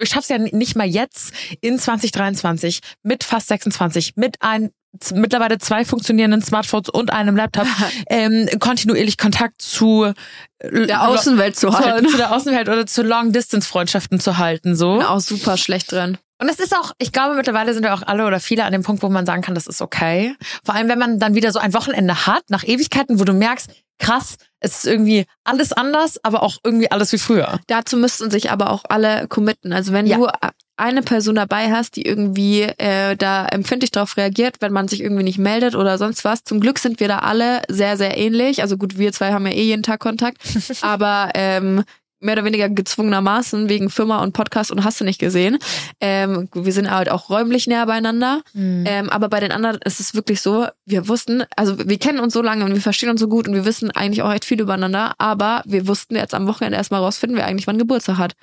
[0.00, 4.70] ich schaff's ja nicht mal jetzt in 2023 mit fast 26, mit ein
[5.14, 7.66] mittlerweile zwei funktionierenden Smartphones und einem Laptop
[8.08, 10.12] ähm, kontinuierlich Kontakt zu
[10.58, 12.06] äh, Der Außenwelt zu halten.
[12.06, 14.76] zu, zu der Außenwelt oder zu Long-Distance-Freundschaften zu halten.
[14.76, 14.98] So.
[14.98, 16.18] Bin auch super schlecht drin.
[16.40, 18.84] Und es ist auch, ich glaube, mittlerweile sind wir auch alle oder viele an dem
[18.84, 20.36] Punkt, wo man sagen kann, das ist okay.
[20.64, 23.68] Vor allem, wenn man dann wieder so ein Wochenende hat, nach Ewigkeiten, wo du merkst,
[23.98, 27.60] krass, es ist irgendwie alles anders, aber auch irgendwie alles wie früher.
[27.68, 29.72] Dazu müssten sich aber auch alle committen.
[29.72, 30.16] Also wenn Ja.
[30.18, 30.28] du
[30.76, 35.24] eine Person dabei hast, die irgendwie äh, da empfindlich darauf reagiert, wenn man sich irgendwie
[35.24, 36.44] nicht meldet oder sonst was.
[36.44, 38.62] Zum Glück sind wir da alle sehr, sehr ähnlich.
[38.62, 40.38] Also gut, wir zwei haben ja eh jeden Tag Kontakt,
[40.82, 41.84] aber ähm,
[42.20, 45.58] mehr oder weniger gezwungenermaßen wegen Firma und Podcast und hast du nicht gesehen.
[46.00, 48.42] Ähm, wir sind halt auch räumlich näher beieinander.
[48.86, 52.32] Ähm, aber bei den anderen ist es wirklich so, wir wussten, also wir kennen uns
[52.32, 54.60] so lange und wir verstehen uns so gut und wir wissen eigentlich auch echt viel
[54.60, 58.36] übereinander, aber wir wussten jetzt am Wochenende erstmal rausfinden, wer eigentlich wann Geburtstag hat.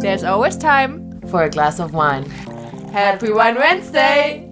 [0.00, 2.24] There's always time for a glass of wine.
[2.92, 4.48] Happy Wine Wednesday!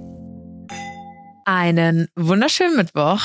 [1.45, 3.23] Einen wunderschönen Mittwoch,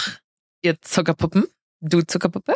[0.63, 1.45] ihr Zuckerpuppen.
[1.87, 2.55] Du Zuckerpuppe.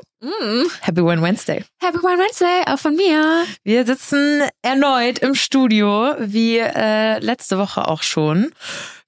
[0.81, 1.63] Happy One Wednesday.
[1.79, 3.45] Happy Wine Wednesday, auch von mir.
[3.63, 8.51] Wir sitzen erneut im Studio, wie äh, letzte Woche auch schon.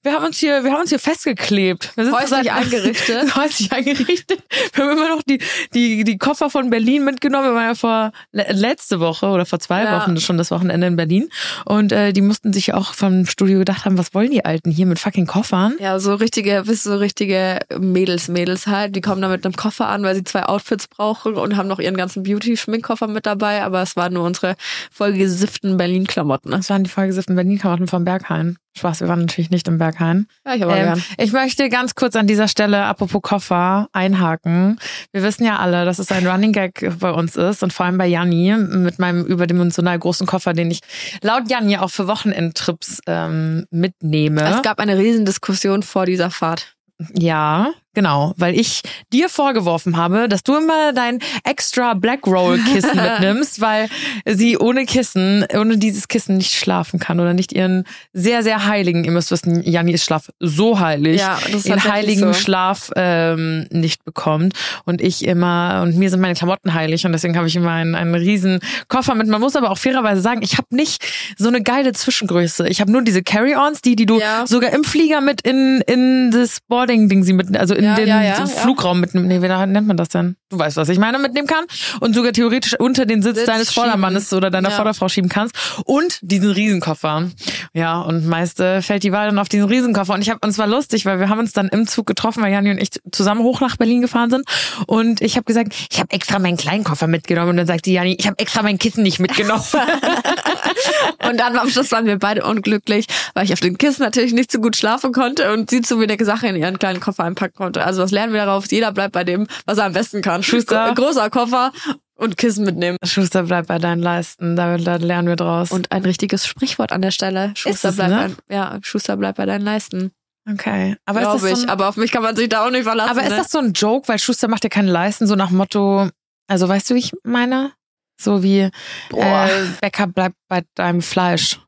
[0.03, 1.91] Wir haben uns hier, wir haben uns hier festgeklebt.
[1.95, 3.35] Wir sitzen Häuslich eingerichtet.
[3.35, 4.44] häuslich eingerichtet.
[4.73, 5.39] Wir haben immer noch die,
[5.75, 7.49] die, die Koffer von Berlin mitgenommen.
[7.49, 9.99] Wir waren ja vor le- letzte Woche oder vor zwei Ja.
[10.02, 11.29] Wochen schon das Wochenende in Berlin.
[11.66, 14.88] Und äh, die mussten sich auch vom Studio gedacht haben, was wollen die Alten hier
[14.88, 15.75] mit fucking Koffern?
[15.79, 18.95] Ja, so richtige, bist so richtige Mädels, Mädels halt.
[18.95, 21.79] Die kommen da mit einem Koffer an, weil sie zwei Outfits brauchen und haben noch
[21.79, 23.61] ihren ganzen Beauty-Schminkkoffer mit dabei.
[23.63, 24.55] Aber es waren nur unsere
[24.91, 26.49] vollgesifften Berlin-Klamotten.
[26.52, 28.57] Das waren die vollgesifften Berlin-Karotten vom Berghain.
[28.77, 30.27] Spaß, wir waren natürlich nicht im Berghain.
[30.45, 31.03] Ja, ich aber Ähm, gern.
[31.17, 34.80] ich möchte ganz kurz an dieser Stelle, apropos Koffer, einhaken.
[35.11, 37.97] Wir wissen ja alle, dass es ein Running Gag bei uns ist und vor allem
[37.97, 40.80] bei Janni mit meinem überdimensional großen Koffer, den ich
[41.22, 44.41] laut Janni auch für Wochenendtrips ähm, mitnehme.
[44.50, 46.75] Es gab eine Riesendiskussion vor dieser Fahrt.
[47.13, 48.81] Ja, genau, weil ich
[49.13, 53.90] dir vorgeworfen habe, dass du immer dein extra Black Roll Kissen mitnimmst, weil
[54.25, 59.03] sie ohne Kissen, ohne dieses Kissen nicht schlafen kann oder nicht ihren sehr, sehr heiligen,
[59.03, 62.34] ihr müsst wissen, Janni ist Schlaf so heilig, Ja, das tatsächlich heiligen so.
[62.34, 64.53] Schlaf ähm, nicht bekommt
[64.85, 67.96] und ich immer, und mir sind meine Klamotten heilig und deswegen habe ich immer einen,
[67.96, 69.28] einen riesen Koffer mit.
[69.28, 71.03] Man muss aber auch fairerweise sagen, ich habe nicht
[71.38, 72.68] so eine geile Zwischengröße.
[72.69, 74.46] Ich habe nur diese Carry-Ons, die, die du Ja.
[74.47, 78.22] sogar im Flieger mit in, in das Boarding-Ding sie mit, also in Ja, den ja,
[78.22, 78.46] ja.
[78.46, 79.28] Flugraum mitnehmen.
[79.28, 80.36] Nee, wie nennt man das denn?
[80.50, 81.66] Du weißt, was ich meine, mitnehmen kann.
[82.00, 83.84] Und sogar theoretisch unter den Sitz, Sitz deines schieben.
[83.84, 84.72] Vordermannes oder deiner.
[84.72, 85.56] Vorderfrau schieben kannst.
[85.86, 87.30] Und diesen Riesenkoffer.
[87.74, 90.14] Ja, und meist äh, fällt die Wahl dann auf diesen Riesenkoffer.
[90.14, 92.52] Und ich habe uns war lustig, weil wir haben uns dann im Zug getroffen, weil
[92.52, 94.46] Jani und ich zusammen hoch nach Berlin gefahren sind.
[94.88, 97.52] Und ich habe gesagt, ich habe extra meinen kleinen Koffer mitgenommen.
[97.52, 99.64] Und dann sagt die Jani, ich habe extra mein Kissen nicht mitgenommen.
[101.28, 104.52] Und dann am Schluss waren wir beide unglücklich, weil ich auf dem Kissen natürlich nicht
[104.52, 107.71] so gut schlafen konnte und sie zu wenig Sachen in ihren kleinen Koffer einpacken konnte.
[107.78, 108.70] Also was lernen wir darauf?
[108.72, 110.44] Jeder bleibt bei dem, was er am besten kann.
[110.44, 110.94] Schuster.
[110.96, 111.72] Gro- Großer Koffer
[112.16, 112.98] und Kissen mitnehmen.
[113.04, 114.56] Schuster bleibt bei deinen Leisten.
[114.56, 115.72] Da, da lernen wir draus.
[115.72, 117.54] Und ein richtiges Sprichwort an der Stelle.
[117.56, 118.36] Schuster es, bleibt ne?
[118.48, 120.12] bei, ja, Schuster bleibt bei deinen Leisten.
[120.50, 120.96] okay.
[121.06, 121.58] Aber ist Glaube das ich.
[121.58, 123.09] so ein, Aber auf mich kann man sich da auch nicht verlassen.
[123.12, 123.38] Aber ist ne?
[123.38, 126.09] das so ein Joke, weil Schuster macht ja keine Leisten, so nach Motto,
[126.48, 127.72] also weißt du, wie ich meine?
[128.20, 128.70] So wie
[129.09, 129.48] Boah.
[129.50, 131.59] äh, Bäcker bleibt bei deinem Fleisch.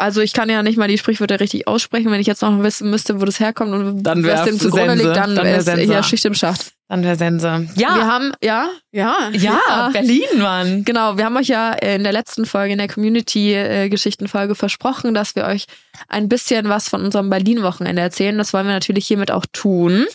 [0.00, 2.10] Also ich kann ja nicht mal die Sprichwörter richtig aussprechen.
[2.10, 5.04] Wenn ich jetzt noch wissen müsste, wo das herkommt und Dann es dem zugrunde Sense.
[5.04, 6.72] liegt, dann, Dann wäre hier Schicht im Schacht.
[6.88, 7.68] Dann wäre Sense.
[7.76, 10.84] Ja, Wir haben, ja, ja, ja, Berlin, Mann.
[10.84, 15.44] Genau, wir haben euch ja in der letzten Folge, in der Community-Geschichtenfolge versprochen, dass wir
[15.44, 15.66] euch
[16.08, 18.36] ein bisschen was von unserem Berlin-Wochenende erzählen.
[18.38, 20.06] Das wollen wir natürlich hiermit auch tun.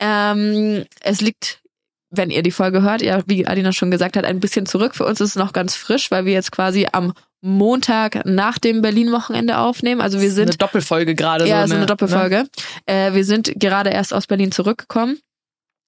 [0.00, 1.60] Ähm, es liegt,
[2.16, 4.94] wenn ihr die Folge hört, ja, wie Adina schon gesagt hat, ein bisschen zurück.
[4.94, 7.12] Für uns ist es noch ganz frisch, weil wir jetzt quasi am
[7.42, 10.00] Montag nach dem Berlin-Wochenende aufnehmen.
[10.00, 11.46] Also wir sind eine Doppelfolge gerade.
[11.46, 12.46] ja, so so eine Doppelfolge.
[12.86, 15.18] Äh, wir sind gerade erst aus Berlin zurückgekommen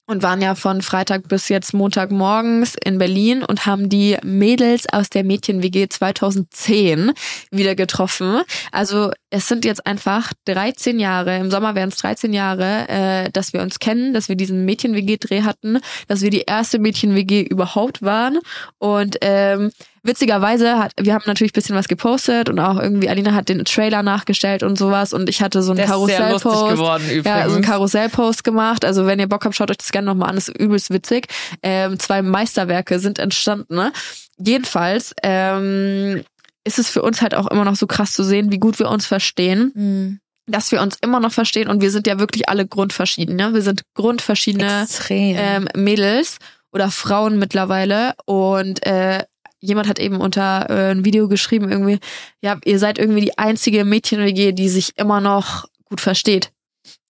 [0.09, 5.11] und waren ja von Freitag bis jetzt Montagmorgens in Berlin und haben die Mädels aus
[5.11, 7.13] der Mädchen-WG 2010
[7.51, 8.41] wieder getroffen.
[8.72, 13.53] Also es sind jetzt einfach 13 Jahre, im Sommer wären es 13 Jahre, äh, dass
[13.53, 18.39] wir uns kennen, dass wir diesen Mädchen-WG-Dreh hatten, dass wir die erste Mädchen-WG überhaupt waren
[18.78, 19.71] und ähm,
[20.03, 23.65] witzigerweise hat, wir haben natürlich ein bisschen was gepostet und auch irgendwie Alina hat den
[23.65, 27.24] Trailer nachgestellt und sowas und ich hatte so einen Karussellpost.
[27.24, 28.84] Ja, so einen Karussellpost gemacht.
[28.84, 30.34] Also wenn ihr Bock habt, schaut euch das gerne nochmal an.
[30.36, 31.27] Das ist übelst witzig.
[31.62, 33.74] Ähm, zwei Meisterwerke sind entstanden.
[33.74, 33.92] Ne?
[34.39, 36.22] Jedenfalls ähm,
[36.65, 38.89] ist es für uns halt auch immer noch so krass zu sehen, wie gut wir
[38.89, 39.72] uns verstehen.
[39.74, 40.21] Mhm.
[40.47, 43.36] Dass wir uns immer noch verstehen und wir sind ja wirklich alle grundverschieden.
[43.36, 43.53] Ne?
[43.53, 45.36] Wir sind grundverschiedene Extrem.
[45.39, 46.39] ähm, Mädels
[46.72, 49.24] oder Frauen mittlerweile und äh,
[49.60, 51.99] jemand hat eben unter äh, ein Video geschrieben, irgendwie,
[52.43, 56.53] ja, ihr seid irgendwie die einzige Mädchen-WG, die sich immer noch gut versteht.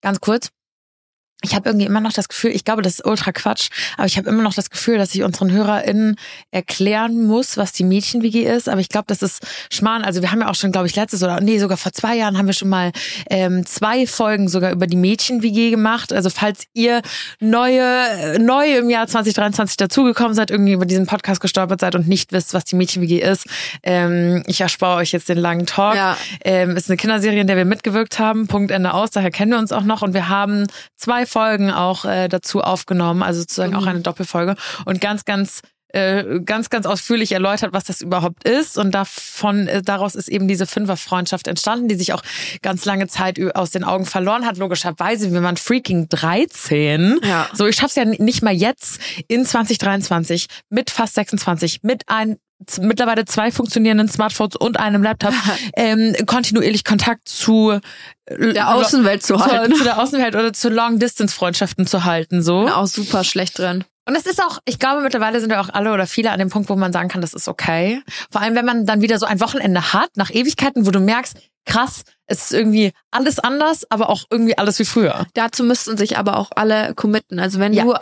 [0.00, 0.50] Ganz kurz.
[1.42, 4.18] Ich habe irgendwie immer noch das Gefühl, ich glaube, das ist ultra Quatsch, aber ich
[4.18, 6.16] habe immer noch das Gefühl, dass ich unseren HörerInnen
[6.50, 8.68] erklären muss, was die Mädchen-WG ist.
[8.68, 10.02] Aber ich glaube, das ist Schmarrn.
[10.02, 12.36] Also wir haben ja auch schon, glaube ich, letztes oder nee, sogar vor zwei Jahren
[12.38, 12.90] haben wir schon mal
[13.30, 16.12] ähm, zwei Folgen sogar über die Mädchen-WG gemacht.
[16.12, 17.02] Also falls ihr
[17.38, 22.32] neue, neu im Jahr 2023 dazugekommen seid, irgendwie über diesen Podcast gestolpert seid und nicht
[22.32, 23.46] wisst, was die Mädchen-WG ist,
[23.84, 25.94] ähm, ich erspare euch jetzt den langen Talk.
[25.94, 26.16] Ja.
[26.44, 28.48] Ähm, ist eine Kinderserie, in der wir mitgewirkt haben.
[28.48, 29.12] Punkt Ende aus.
[29.12, 33.22] Daher kennen wir uns auch noch und wir haben zwei Folgen auch äh, dazu aufgenommen,
[33.22, 38.02] also sozusagen auch eine Doppelfolge und ganz, ganz äh, ganz, ganz ausführlich erläutert, was das
[38.02, 38.76] überhaupt ist.
[38.76, 42.22] Und davon, äh, daraus ist eben diese Fünferfreundschaft entstanden, die sich auch
[42.60, 44.58] ganz lange Zeit aus den Augen verloren hat.
[44.58, 47.20] Logischerweise, wir waren freaking 13.
[47.24, 47.48] Ja.
[47.54, 52.36] So, ich schaff's ja nicht mal jetzt in 2023 mit fast 26, mit ein
[52.80, 55.34] mittlerweile zwei funktionierenden Smartphones und einem Laptop
[55.76, 57.78] ähm, kontinuierlich Kontakt zu
[58.26, 59.74] äh, Der Außenwelt zu halten.
[59.74, 62.42] zu der Außenwelt oder zu Long-Distance-Freundschaften zu halten.
[62.42, 62.64] So.
[62.64, 63.84] Bin auch super schlecht drin.
[64.06, 66.48] Und es ist auch, ich glaube, mittlerweile sind wir auch alle oder viele an dem
[66.48, 68.02] Punkt, wo man sagen kann, das ist okay.
[68.30, 71.36] Vor allem, wenn man dann wieder so ein Wochenende hat, nach Ewigkeiten, wo du merkst,
[71.66, 75.26] krass, es ist irgendwie alles anders, aber auch irgendwie alles wie früher.
[75.34, 77.40] Dazu müssten sich aber auch alle committen.
[77.40, 77.84] Also wenn Ja.
[77.84, 77.94] du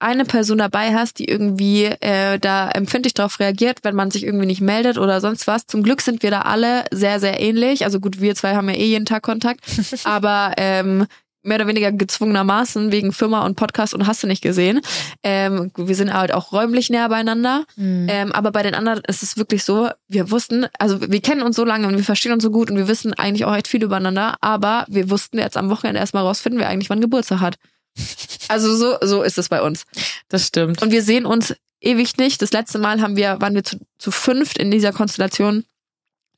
[0.00, 4.46] eine Person dabei hast, die irgendwie äh, da empfindlich darauf reagiert, wenn man sich irgendwie
[4.46, 5.66] nicht meldet oder sonst was.
[5.66, 7.84] Zum Glück sind wir da alle sehr, sehr ähnlich.
[7.84, 9.60] Also gut, wir zwei haben ja eh jeden Tag Kontakt.
[10.04, 11.06] aber ähm,
[11.44, 14.80] mehr oder weniger gezwungenermaßen wegen Firma und Podcast und hast du nicht gesehen.
[15.22, 17.64] Ähm, wir sind halt auch räumlich näher beieinander.
[18.08, 21.56] Ähm, aber bei den anderen ist es wirklich so, wir wussten, also wir kennen uns
[21.56, 23.82] so lange und wir verstehen uns so gut und wir wissen eigentlich auch echt viel
[23.82, 27.56] übereinander, aber wir wussten jetzt am Wochenende erstmal rausfinden, wer eigentlich wann Geburtstag hat.
[28.48, 29.84] Also so, so ist es bei uns.
[30.28, 30.82] Das stimmt.
[30.82, 32.42] Und wir sehen uns ewig nicht.
[32.42, 35.64] Das letzte Mal haben wir, waren wir zu, zu fünft in dieser Konstellation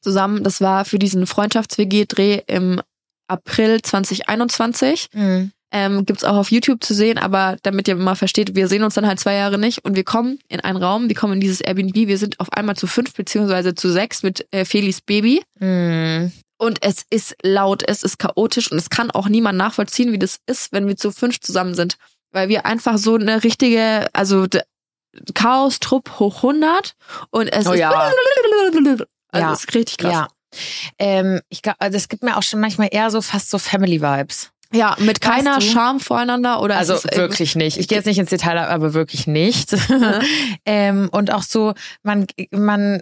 [0.00, 0.44] zusammen.
[0.44, 2.80] Das war für diesen Freundschafts-WG-Dreh im
[3.28, 5.08] April 2021.
[5.12, 5.52] Mhm.
[5.72, 8.94] Ähm, gibt's auch auf YouTube zu sehen, aber damit ihr mal versteht, wir sehen uns
[8.94, 11.60] dann halt zwei Jahre nicht und wir kommen in einen Raum, wir kommen in dieses
[11.60, 16.30] Airbnb, wir sind auf einmal zu fünf beziehungsweise zu sechs mit äh, Felis Baby Mhm.
[16.58, 20.38] und es ist laut, es ist chaotisch und es kann auch niemand nachvollziehen, wie das
[20.46, 21.96] ist, wenn wir zu fünf zusammen sind,
[22.30, 24.46] weil wir einfach so eine richtige, also
[25.34, 26.94] Chaos-Trupp hoch 100
[27.30, 27.90] und es Oh ist ja.
[29.32, 29.52] also Ja.
[29.52, 30.12] ist richtig krass.
[30.12, 30.28] Ja.
[30.98, 34.50] Ähm, ich glaube, also es gibt mir auch schon manchmal eher so fast so Family-Vibes.
[34.72, 35.60] Ja, mit keiner?
[35.60, 37.76] Scham voreinander oder Also wirklich nicht.
[37.78, 39.76] Ich gehe jetzt nicht ins Detail, aber wirklich nicht.
[40.64, 42.26] ähm, und auch so, man,
[42.58, 43.00] man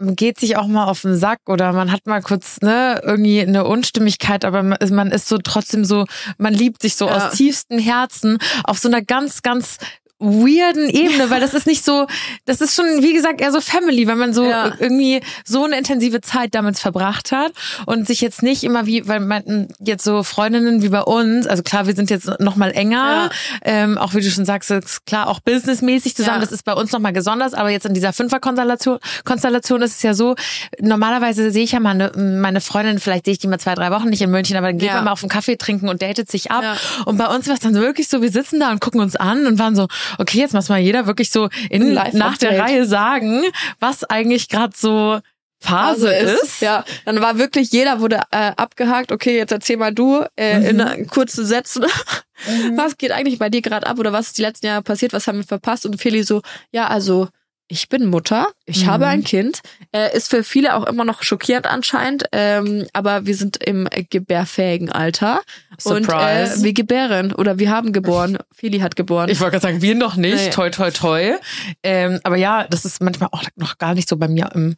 [0.00, 3.64] geht sich auch mal auf den Sack oder man hat mal kurz ne irgendwie eine
[3.64, 6.04] Unstimmigkeit, aber man ist- man ist so trotzdem so,
[6.36, 7.16] man liebt sich so Ja.
[7.28, 9.78] aus tiefstem Herzen auf so einer ganz, ganz
[10.20, 12.06] weirden Ebene, weil das ist nicht so,
[12.44, 14.72] das ist schon, wie gesagt, eher so Family, wenn man so Ja.
[14.78, 17.52] irgendwie so eine intensive Zeit damit verbracht hat
[17.86, 21.62] und sich jetzt nicht immer wie, weil man jetzt so Freundinnen wie bei uns, also
[21.62, 23.30] klar, wir sind jetzt noch mal enger,
[23.62, 26.40] ähm, auch wie du schon sagst, ist klar, auch businessmäßig zusammen, Ja.
[26.44, 30.02] das ist bei uns noch mal besonders, aber jetzt in dieser Fünferkonstellation Konstellation ist es
[30.02, 30.34] ja so,
[30.80, 34.08] normalerweise sehe ich ja meine, meine Freundin, vielleicht sehe ich die mal zwei, drei Wochen
[34.08, 34.96] nicht in München, aber dann geht Ja.
[34.96, 36.76] man mal auf einen Kaffee trinken und datet sich ab Ja.
[37.04, 39.46] und bei uns war es dann wirklich so, wir sitzen da und gucken uns an
[39.46, 39.86] und waren so,
[40.18, 43.42] okay, jetzt muss mal jeder wirklich so in, nach der Reihe sagen,
[43.80, 45.20] was eigentlich gerade so
[45.60, 46.60] Phase ist.
[46.60, 50.78] Ja, dann war wirklich, jeder wurde äh, abgehakt, okay, jetzt erzähl mal du äh, in
[50.78, 51.84] äh, kurzen Sätzen,
[52.76, 55.26] was geht eigentlich bei dir gerade ab oder was ist die letzten Jahre passiert, was
[55.26, 55.84] haben wir verpasst?
[55.84, 57.28] Und Feli so, ja, also
[57.68, 58.90] ich bin Mutter, ich Mhm.
[58.90, 59.60] habe ein Kind,
[59.92, 64.04] äh, ist für viele auch immer noch schockierend anscheinend, ähm, aber wir sind im äh,
[64.08, 65.42] gebärfähigen Alter
[65.84, 66.60] und Surprise.
[66.60, 69.28] äh, wir gebären oder wir haben geboren, Feli hat geboren.
[69.28, 70.36] Ich wollte gerade sagen, wir noch nicht.
[70.46, 70.50] Nee.
[70.50, 71.34] Toi, toi, toi.
[71.82, 74.76] Ähm, aber ja, das ist manchmal auch noch gar nicht so bei mir im,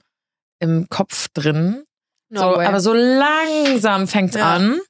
[0.59, 1.85] im Kopf drin.
[2.29, 4.55] No so, aber so langsam fängt's Ja.
[4.55, 4.81] an,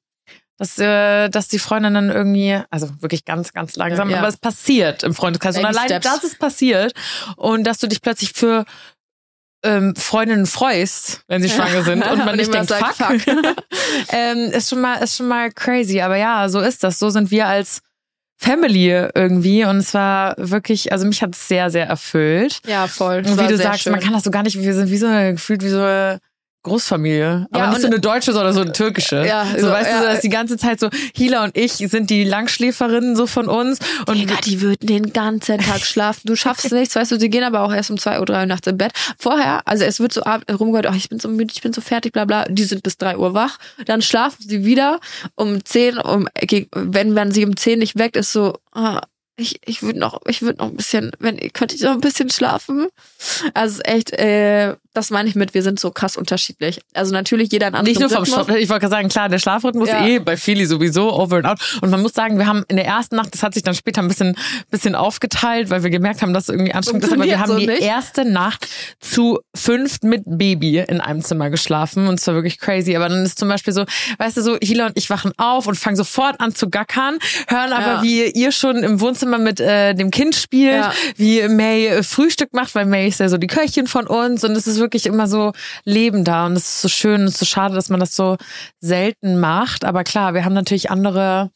[0.60, 4.18] dass, äh, dass die Freundin dann irgendwie, also wirklich ganz, ganz langsam, Ja, ja.
[4.18, 5.56] aber es passiert im Freundeskreis.
[5.56, 6.04] Und allein, steps.
[6.04, 6.92] dass es passiert
[7.36, 8.66] und dass du dich plötzlich für
[9.64, 13.36] ähm, Freundinnen freust, wenn sie schwanger sind und man Und nicht denkt, sagt, fuck, fuck.
[14.12, 16.02] ähm, ist schon mal ist schon mal crazy.
[16.02, 16.98] Aber ja, so ist das.
[16.98, 17.80] So sind wir als
[18.36, 22.60] Family irgendwie und es war wirklich, also mich hat es sehr, sehr erfüllt.
[22.66, 23.22] ja, voll.
[23.26, 23.92] Und wie du sagst, schön.
[23.92, 26.18] man kann das so gar nicht, wir sind wie so gefühlt wie so
[26.62, 27.46] Großfamilie.
[27.50, 29.24] Aber Ja, nicht so eine deutsche, sondern so eine türkische.
[29.26, 30.00] Ja, so, so, weißt ja.
[30.00, 33.78] du, dass die ganze Zeit so, Hila und ich sind die Langschläferinnen so von uns.
[34.06, 36.22] Und Digga, die würden den ganzen Tag schlafen.
[36.24, 38.46] Du schaffst nichts, weißt du, die gehen aber auch erst um zwei oder drei Uhr
[38.46, 38.92] nachts im Bett.
[39.18, 42.12] Vorher, also es wird so rumgehört, oh, ich bin so müde, ich bin so fertig,
[42.12, 42.44] bla bla.
[42.44, 43.58] Die sind bis drei Uhr wach.
[43.86, 45.00] Dann schlafen sie wieder
[45.36, 46.28] um zehn, um,
[46.74, 49.00] wenn man sie um zehn nicht weckt, ist so, ah,
[49.40, 52.30] ich, ich würde noch, ich würde noch ein bisschen, wenn könnte ich noch ein bisschen
[52.30, 52.86] schlafen.
[53.54, 56.80] Also echt, äh, das meine ich mit, wir sind so krass unterschiedlich.
[56.94, 59.38] Also natürlich jeder ein anderes Nicht nur vom Schlaf, ich wollte gerade sagen, klar, der
[59.38, 60.04] Schlafrhythmus Ja.
[60.06, 61.58] eh bei Feli sowieso over and out.
[61.80, 64.02] Und man muss sagen, wir haben in der ersten Nacht, das hat sich dann später
[64.02, 64.36] ein bisschen,
[64.70, 67.12] bisschen aufgeteilt, weil wir gemerkt haben, dass es irgendwie anstrengend ist.
[67.12, 67.94] Aber wir haben Funktioniert die so nicht.
[67.94, 68.66] erste Nacht
[69.00, 72.08] zu fünft mit Baby in einem Zimmer geschlafen.
[72.08, 72.96] Und es war wirklich crazy.
[72.96, 73.84] Aber dann ist zum Beispiel so,
[74.18, 77.72] weißt du, so, Hila und ich wachen auf und fangen sofort an zu gackern, hören
[77.72, 78.02] aber, Ja.
[78.02, 80.92] wie ihr schon im Wohnzimmer mit äh, dem Kind spielt, Ja.
[81.16, 84.52] wie May äh, Frühstück macht, weil May ist ja so die Köchin von uns und
[84.52, 85.52] es ist wirklich immer so
[85.84, 88.14] Leben da und es ist so schön und es ist so schade, dass man das
[88.16, 88.36] so
[88.80, 89.84] selten macht.
[89.84, 91.50] Aber klar, wir haben natürlich andere,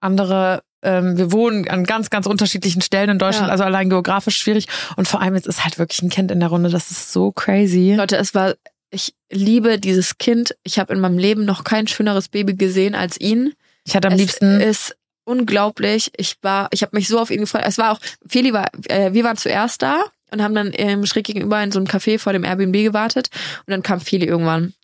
[0.00, 3.52] andere, ähm, wir wohnen an ganz, ganz unterschiedlichen Stellen in Deutschland, Ja.
[3.52, 4.66] also allein geografisch schwierig
[4.96, 7.32] und vor allem jetzt ist halt wirklich ein Kind in der Runde, das ist so
[7.32, 7.94] crazy.
[7.96, 8.54] Leute, es war,
[8.90, 10.54] ich liebe dieses Kind.
[10.62, 13.54] Ich habe in meinem Leben noch kein schöneres Baby gesehen als ihn.
[13.86, 16.10] Ich hatte am es liebsten, ist unglaublich.
[16.16, 17.62] Ich war, ich habe mich so auf ihn gefreut.
[17.64, 21.24] Es war auch, Feli war, äh, wir waren zuerst da und haben dann ähm, schräg
[21.24, 23.30] gegenüber in so einem Café vor dem Airbnb gewartet
[23.66, 24.74] und dann kam Feli irgendwann.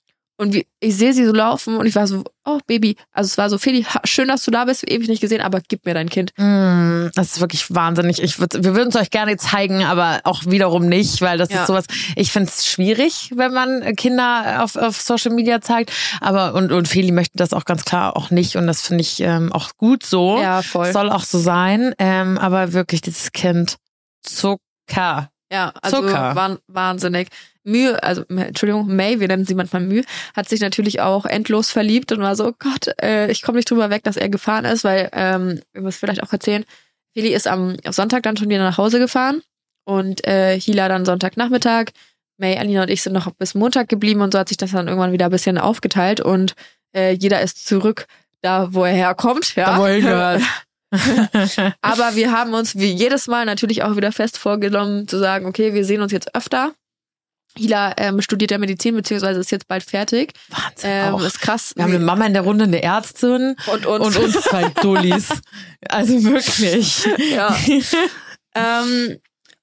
[0.40, 2.96] Und wie, ich sehe sie so laufen und ich war so, oh Baby.
[3.12, 5.84] Also es war so, Feli, schön, dass du da bist, ewig nicht gesehen, aber gib
[5.84, 6.32] mir dein Kind.
[6.38, 8.22] Mm, das ist wirklich wahnsinnig.
[8.22, 11.60] Ich würd, wir würden es euch gerne zeigen, aber auch wiederum nicht, weil das Ja.
[11.60, 11.84] ist sowas.
[12.16, 15.92] Ich finde es schwierig, wenn man Kinder auf, auf Social Media zeigt.
[16.22, 19.20] Aber und und Feli möchte das auch ganz klar auch nicht und das finde ich
[19.20, 20.38] ähm, auch gut so.
[20.40, 20.90] Ja, voll.
[20.90, 21.94] Soll auch so sein.
[21.98, 23.76] Ähm, aber wirklich dieses Kind
[24.22, 25.28] Zucker.
[25.52, 26.34] Ja, also Zucker.
[26.36, 27.28] wahn, wahnsinnig.
[27.62, 30.04] Mühe, also Entschuldigung, May, wir nennen sie manchmal Mühe,
[30.34, 33.70] hat sich natürlich auch endlos verliebt und war so, oh Gott, äh, ich komme nicht
[33.70, 36.64] drüber weg, dass er gefahren ist, weil, ähm, wir müssen vielleicht auch erzählen,
[37.12, 39.42] Feli ist am Sonntag dann schon wieder nach Hause gefahren
[39.84, 41.86] und äh, Hila dann Sonntagnachmittag.
[42.38, 44.88] May, Alina und ich sind noch bis Montag geblieben und so hat sich das dann
[44.88, 46.54] irgendwann wieder ein bisschen aufgeteilt und
[46.96, 48.06] äh, jeder ist zurück
[48.40, 49.54] da, wo er herkommt.
[49.56, 49.72] Ja.
[49.72, 50.42] Da wo er hingehört.
[51.80, 55.74] Aber wir haben uns wie jedes Mal natürlich auch wieder fest vorgenommen zu sagen, okay,
[55.74, 56.72] wir sehen uns jetzt öfter.
[57.56, 60.32] Hila ähm, studiert ja Medizin, beziehungsweise ist jetzt bald fertig.
[60.48, 60.90] Wahnsinn.
[60.90, 61.22] Ähm, auch.
[61.22, 61.72] ist krass.
[61.74, 64.06] Wir haben eine Mama in der Runde, eine Ärztin und uns.
[64.06, 65.28] und uns zwei Dullis.
[65.88, 67.06] Also wirklich.
[67.32, 67.56] ja.
[68.54, 69.18] ähm,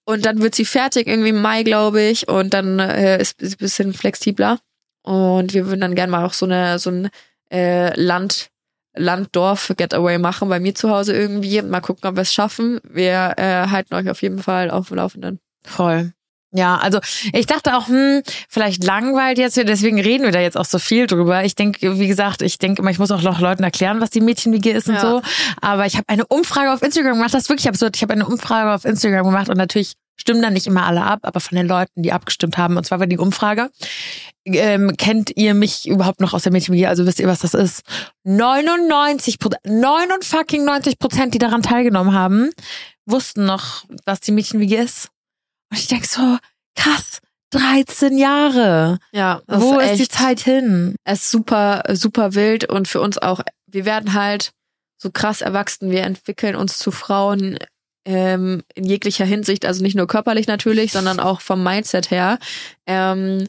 [0.05, 2.27] und dann wird sie fertig, irgendwie im Mai, glaube ich.
[2.27, 4.59] Und dann äh, ist sie ein bisschen flexibler.
[5.03, 7.09] Und wir würden dann gerne mal auch so eine so ein
[7.51, 8.49] äh, Land
[8.97, 11.61] Land-Dorf-Getaway machen bei mir zu Hause irgendwie.
[11.61, 12.79] Mal gucken, ob wir es schaffen.
[12.83, 15.39] Wir äh, halten euch auf jeden Fall auf dem Laufenden.
[15.65, 16.13] Voll.
[16.53, 16.99] Ja, also
[17.33, 21.05] ich dachte auch, hm, vielleicht langweilt jetzt, deswegen reden wir da jetzt auch so viel
[21.05, 21.43] drüber.
[21.43, 24.21] Ich denke, wie gesagt, ich denke immer, ich muss auch noch Leuten erklären, was die
[24.21, 25.01] Mädchenwiege ist und Ja.
[25.01, 25.21] so.
[25.61, 27.97] Aber ich habe eine Umfrage auf Instagram gemacht, das ist wirklich absurd.
[27.97, 31.19] Ich habe eine Umfrage auf Instagram gemacht und natürlich stimmen dann nicht immer alle ab,
[31.21, 33.69] aber von den Leuten, die abgestimmt haben, und zwar war die Umfrage,
[34.45, 36.89] ähm, kennt ihr mich überhaupt noch aus der Mädchenwiege?
[36.89, 37.83] Also wisst ihr, was das ist?
[38.23, 42.49] 99 Prozent, 99 Prozent, die daran teilgenommen haben,
[43.05, 45.09] wussten noch, was die Mädchenwiege ist.
[45.69, 46.37] Und ich denk so,
[46.75, 47.19] krass,
[47.51, 48.99] 13 Jahre.
[49.11, 50.95] Ja, das Wo ist ist die Zeit hin?
[51.03, 54.51] Es ist super, super wild und für uns auch, wir werden halt
[54.97, 57.59] so krass erwachsen, wir entwickeln uns zu Frauen
[58.07, 62.39] ähm, in jeglicher Hinsicht, also nicht nur körperlich natürlich, sondern auch vom Mindset her.
[62.87, 63.47] Ähm,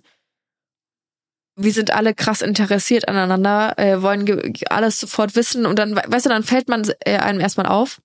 [1.56, 6.26] wir sind alle krass interessiert aneinander, äh, wollen alles sofort wissen und dann, we- weißt
[6.26, 8.00] du, dann fällt man äh, einem erstmal auf.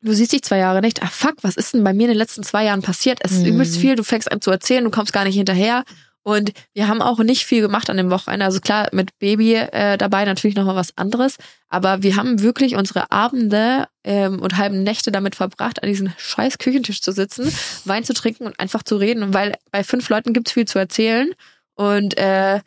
[0.00, 1.02] Du siehst dich zwei Jahre nicht.
[1.02, 3.18] Ah fuck, was ist denn bei mir in den letzten zwei Jahren passiert?
[3.22, 3.54] Es ist Mhm.
[3.54, 3.96] übelst viel.
[3.96, 5.84] Du fängst an zu erzählen, du kommst gar nicht hinterher.
[6.22, 8.44] Und wir haben auch nicht viel gemacht an dem Wochenende.
[8.44, 11.36] Also klar, mit Baby äh, dabei natürlich nochmal was anderes.
[11.68, 16.58] Aber wir haben wirklich unsere Abende ähm, und halben Nächte damit verbracht, an diesem scheiß
[16.58, 17.50] Küchentisch zu sitzen,
[17.84, 19.32] Wein zu trinken und einfach zu reden.
[19.32, 21.30] Weil bei fünf Leuten gibt's viel zu erzählen.
[21.74, 22.60] Und äh,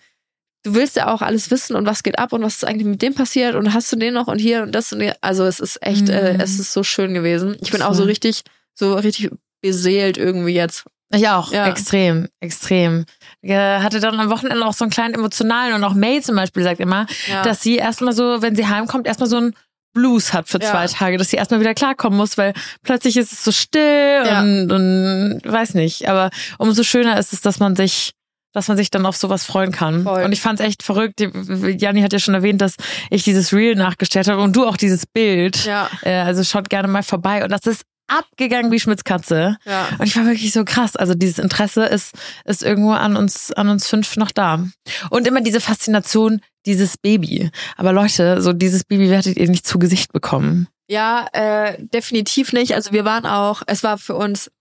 [0.64, 3.02] du willst ja auch alles wissen und was geht ab und was ist eigentlich mit
[3.02, 5.16] dem passiert und hast du den noch und hier und das und hier.
[5.22, 6.40] Also es ist echt, äh, Mhm.
[6.40, 7.58] es ist so schön gewesen.
[7.62, 8.42] Ich bin auch so richtig,
[8.74, 9.30] so richtig
[9.62, 10.86] beseelt irgendwie jetzt.
[11.14, 11.68] Ich auch, Ja.
[11.68, 13.06] extrem, extrem.
[13.42, 16.64] Äh, hatte dann am Wochenende auch so einen kleinen emotionalen und auch May zum Beispiel
[16.64, 17.44] sagt immer, Ja.
[17.44, 19.54] dass sie erstmal so, wenn sie heimkommt, erstmal so ein
[19.94, 20.72] Blues hat für Ja.
[20.72, 22.54] zwei Tage, dass sie erstmal wieder klarkommen muss, weil
[22.84, 24.42] plötzlich ist es so still Ja.
[24.42, 26.08] und, und weiß nicht.
[26.08, 28.12] Aber umso schöner ist es, dass man sich
[28.54, 30.04] dass man sich dann auf sowas freuen kann.
[30.04, 30.24] Voll.
[30.26, 31.22] Und ich fand's echt verrückt.
[31.22, 32.76] Janni hat ja schon erwähnt, dass
[33.10, 35.64] ich dieses Reel nachgestellt habe und du auch dieses Bild.
[35.64, 35.90] Ja.
[36.02, 37.46] Äh, also schaut gerne mal vorbei.
[37.46, 39.58] Und das ist abgegangen wie Schmitzkatze.
[39.66, 39.88] Ja.
[39.98, 40.96] Und ich war wirklich so krass.
[40.96, 42.14] Also dieses Interesse ist,
[42.46, 44.66] ist irgendwo an uns, an uns fünf noch da.
[45.10, 47.50] Und immer diese Faszination, dieses Baby.
[47.78, 50.68] Aber Leute, so dieses Baby werdet ihr nicht zu Gesicht bekommen.
[50.88, 52.76] Ja, äh, definitiv nicht.
[52.76, 54.52] Also wir waren auch, es war für uns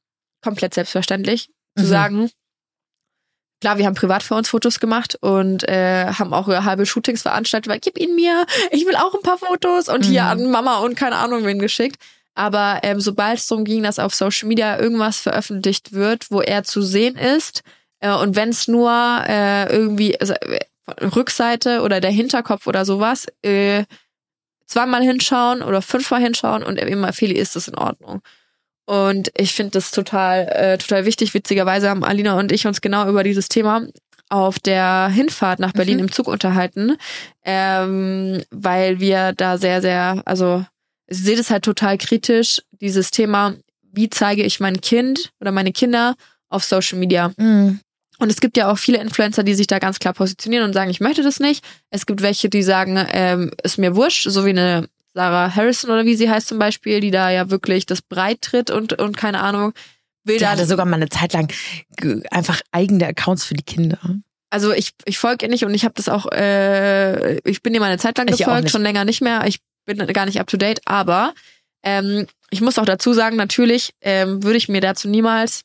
[0.43, 1.89] komplett selbstverständlich zu Mhm.
[1.89, 2.31] sagen,
[3.61, 7.71] klar, wir haben privat für uns Fotos gemacht und äh, haben auch halbe Shootings veranstaltet,
[7.71, 10.29] weil gib ihn mir, ich will auch ein paar Fotos und hier Mhm.
[10.31, 11.97] an Mama und keine Ahnung wen geschickt.
[12.35, 16.65] Aber ähm, sobald es darum ging, dass auf Social Media irgendwas veröffentlicht wird, wo er
[16.65, 17.63] zu sehen ist,
[18.01, 18.91] äh, und wenn es nur
[19.27, 20.61] äh, irgendwie also, äh,
[21.03, 23.85] Rückseite oder der Hinterkopf oder sowas, äh,
[24.67, 28.23] zweimal hinschauen oder fünfmal hinschauen und immer Feli ist es in Ordnung.
[28.87, 31.35] Und ich finde das total, äh, total wichtig.
[31.35, 33.87] Witzigerweise haben Alina und ich uns genau über dieses Thema
[34.29, 36.05] auf der Hinfahrt nach Berlin mhm.
[36.05, 36.97] im Zug unterhalten,
[37.45, 40.65] ähm, weil wir da sehr, sehr, also
[41.11, 43.55] ich sehe das halt total kritisch, dieses Thema,
[43.93, 46.15] wie zeige ich mein Kind oder meine Kinder
[46.49, 47.33] auf Social Media.
[47.37, 47.81] Mhm.
[48.19, 50.91] Und es gibt ja auch viele Influencer, die sich da ganz klar positionieren und sagen,
[50.91, 51.65] ich möchte das nicht.
[51.91, 56.05] Es gibt welche, die sagen, ähm, ist mir wurscht, so wie eine Sarah Harrison oder
[56.05, 59.41] wie sie heißt zum Beispiel, die da ja wirklich das breit tritt und, und keine
[59.41, 59.73] Ahnung,
[60.25, 61.53] will die hatte sogar mal eine Zeit lang
[62.31, 63.99] einfach eigene Accounts für die Kinder.
[64.51, 67.81] Also ich, ich folge ihr nicht und ich habe das auch, äh, ich bin ihr
[67.81, 69.47] mal eine Zeit lang ich gefolgt, schon länger nicht mehr.
[69.47, 71.35] Ich bin gar nicht up to date, aber
[71.83, 75.63] ähm, ich muss auch dazu sagen, natürlich ähm, würde ich mir dazu niemals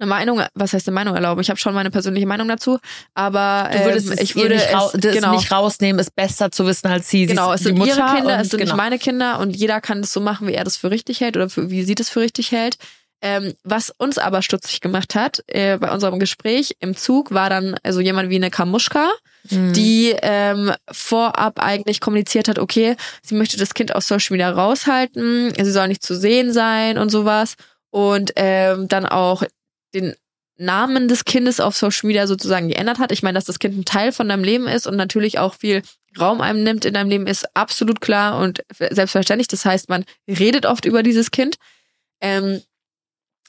[0.00, 1.40] eine Meinung, was heißt eine Meinung erlauben?
[1.42, 2.78] Ich habe schon meine persönliche Meinung dazu,
[3.14, 6.86] aber du würdest ähm, ich würde nicht, es, genau, nicht rausnehmen, ist besser zu wissen
[6.86, 7.26] als sie.
[7.26, 8.72] Genau, es sind Mutter ihre Kinder, es sind genau.
[8.72, 11.36] nicht meine Kinder und jeder kann es so machen, wie er das für richtig hält
[11.36, 12.78] oder für, wie sie das für richtig hält.
[13.22, 17.76] Ähm, was uns aber stutzig gemacht hat äh, bei unserem Gespräch im Zug war dann
[17.82, 19.10] also jemand wie eine Kamuschka,
[19.48, 19.72] mhm.
[19.72, 25.52] die ähm, vorab eigentlich kommuniziert hat, okay, sie möchte das Kind aus Social Media raushalten,
[25.54, 27.54] sie soll nicht zu sehen sein und sowas
[27.90, 29.42] und ähm, dann auch
[29.94, 30.14] den
[30.56, 33.12] Namen des Kindes auf Social Media sozusagen geändert hat.
[33.12, 35.82] Ich meine, dass das Kind ein Teil von deinem Leben ist und natürlich auch viel
[36.18, 39.48] Raum einem nimmt in deinem Leben, ist absolut klar und selbstverständlich.
[39.48, 41.56] Das heißt, man redet oft über dieses Kind.
[42.20, 42.60] Ähm,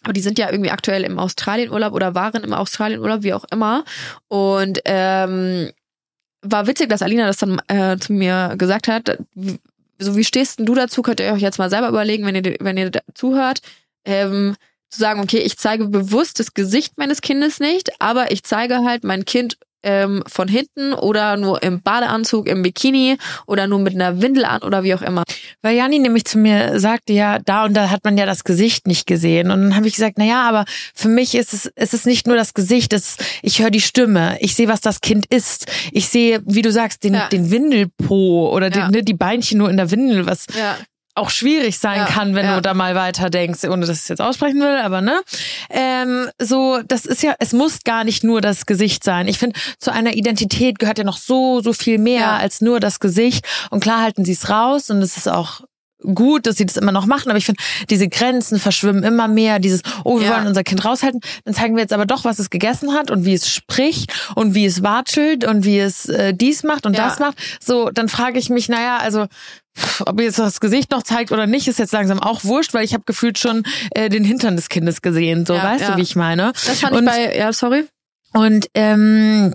[0.03, 3.83] aber die sind ja irgendwie aktuell im Australienurlaub oder waren im Australienurlaub, wie auch immer.
[4.27, 5.71] Und ähm,
[6.41, 9.17] war witzig, dass Alina das dann äh, zu mir gesagt hat.
[9.99, 11.01] So, wie stehst denn du dazu?
[11.01, 13.61] Könnt ihr euch jetzt mal selber überlegen, wenn ihr, wenn ihr zuhört.
[14.03, 14.55] Ähm,
[14.89, 19.03] zu sagen, okay, ich zeige bewusst das Gesicht meines Kindes nicht, aber ich zeige halt
[19.03, 23.17] mein Kind ähm, von hinten oder nur im Badeanzug, im Bikini
[23.47, 25.23] oder nur mit einer Windel an oder wie auch immer.
[25.61, 28.87] Weil Jani nämlich zu mir sagte, ja, da und da hat man ja das Gesicht
[28.87, 29.51] nicht gesehen.
[29.51, 32.27] Und dann habe ich gesagt, na ja, aber für mich ist es, es ist nicht
[32.27, 35.65] nur das Gesicht, es, ich höre die Stimme, ich sehe, was das Kind ist.
[35.91, 37.27] Ich sehe, wie du sagst, den, ja.
[37.29, 38.87] den Windelpo oder ja.
[38.87, 40.77] die, ne, die Beinchen nur in der Windel, was ja
[41.15, 42.55] auch schwierig sein ja, kann, wenn ja.
[42.55, 45.21] du da mal weiter denkst, ohne dass ich es jetzt aussprechen will, aber ne?
[45.69, 49.27] Ähm, so, das ist ja, es muss gar nicht nur das Gesicht sein.
[49.27, 52.37] Ich finde, zu einer Identität gehört ja noch so, so viel mehr ja.
[52.37, 53.45] als nur das Gesicht.
[53.69, 55.61] Und klar halten sie es raus und es ist auch
[56.01, 59.59] gut, dass sie das immer noch machen, aber ich finde, diese Grenzen verschwimmen immer mehr.
[59.59, 60.35] Dieses, oh, wir ja.
[60.35, 63.25] wollen unser Kind raushalten, dann zeigen wir jetzt aber doch, was es gegessen hat und
[63.25, 67.07] wie es spricht und wie es watschelt und wie es äh, dies macht und ja.
[67.07, 67.37] das macht.
[67.63, 69.27] So, dann frage ich mich, naja, also
[70.05, 72.93] ob jetzt das Gesicht noch zeigt oder nicht, ist jetzt langsam auch wurscht, weil ich
[72.93, 75.45] habe gefühlt schon äh, den Hintern des Kindes gesehen.
[75.45, 76.51] So, ja, weißt du, wie ich meine?
[76.65, 77.85] Das fand und, ich bei, ja, sorry.
[78.33, 79.53] Und ähm,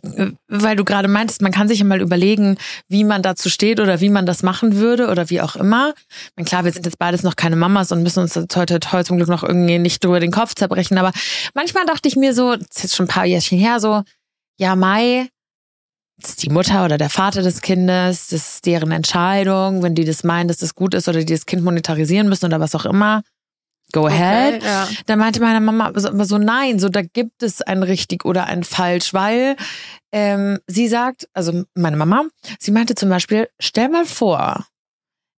[0.48, 2.58] weil du gerade meintest, man kann sich ja mal überlegen,
[2.88, 5.94] wie man dazu steht oder wie man das machen würde oder wie auch immer.
[6.08, 9.04] Ich meine, klar, wir sind jetzt beides noch keine Mamas und müssen uns heute, heute
[9.04, 10.98] zum Glück noch irgendwie nicht drüber den Kopf zerbrechen.
[10.98, 11.12] Aber
[11.54, 14.02] manchmal dachte ich mir so, das ist jetzt schon ein paar Jährchen her, so,
[14.58, 15.28] ja, Mai,
[16.18, 20.04] das ist die Mutter oder der Vater des Kindes, das ist deren Entscheidung, wenn die
[20.04, 22.86] das meinen, dass das gut ist oder die das Kind monetarisieren müssen oder was auch
[22.86, 23.22] immer.
[23.96, 24.56] Go ahead.
[24.56, 24.88] Okay, ja.
[25.06, 28.62] Dann meinte meine Mama immer so, nein, so da gibt es ein richtig oder ein
[28.62, 29.56] falsch, weil
[30.12, 32.26] ähm, sie sagt, also meine Mama,
[32.58, 34.66] sie meinte zum Beispiel, stell mal vor,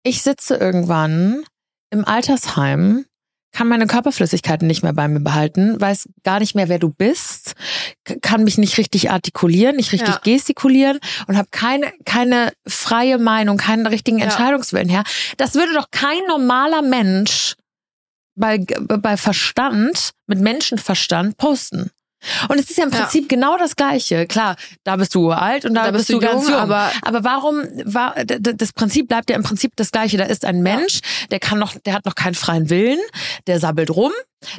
[0.04, 1.44] ich sitze irgendwann
[1.90, 3.04] im Altersheim
[3.52, 7.54] kann meine Körperflüssigkeiten nicht mehr bei mir behalten, weiß gar nicht mehr, wer du bist,
[8.20, 10.20] kann mich nicht richtig artikulieren, nicht richtig ja.
[10.22, 15.04] gestikulieren und habe keine keine freie Meinung, keinen richtigen Entscheidungswillen her.
[15.38, 17.56] Das würde doch kein normaler Mensch
[18.36, 21.90] bei bei Verstand mit Menschenverstand posten.
[22.48, 23.28] Und es ist ja im Prinzip ja.
[23.28, 24.26] genau das Gleiche.
[24.26, 26.52] Klar, da bist du alt und da, da bist, bist, du ganz jung.
[26.52, 26.60] jung.
[26.60, 30.16] Aber, aber warum war das Prinzip bleibt ja im Prinzip das Gleiche.
[30.16, 31.26] Da ist ein Mensch, ja.
[31.30, 32.98] der kann noch, der hat noch keinen freien Willen,
[33.46, 34.12] der sabbelt rum,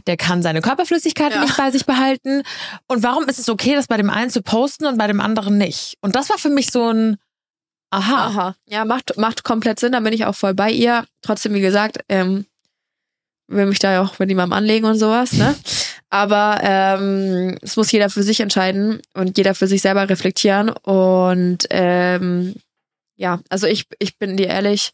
[0.06, 1.42] der kann seine Körperflüssigkeit ja.
[1.42, 2.44] nicht bei sich behalten.
[2.88, 5.58] Und warum ist es okay, das bei dem einen zu posten und bei dem anderen
[5.58, 5.98] nicht?
[6.02, 7.18] Und das war für mich so ein
[7.90, 8.28] Aha.
[8.28, 8.56] Aha.
[8.68, 11.06] Ja, macht, macht komplett Sinn, da bin ich auch voll bei ihr.
[11.22, 12.46] Trotzdem, wie gesagt, ähm,
[13.48, 15.56] will mich da ja auch mit jemandem anlegen und sowas, ne?
[16.10, 20.70] Aber ähm, es muss jeder für sich entscheiden und jeder für sich selber reflektieren.
[20.70, 22.56] Und ähm,
[23.18, 24.94] ja, also ich, ich bin dir ehrlich,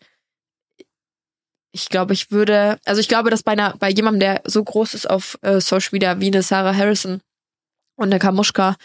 [1.71, 4.93] ich glaube, ich würde, also ich glaube, dass bei einer, bei jemandem, der so groß
[4.93, 7.21] ist auf äh, Social Media wie eine Sarah Harrison
[7.95, 8.75] und eine Kamuschka,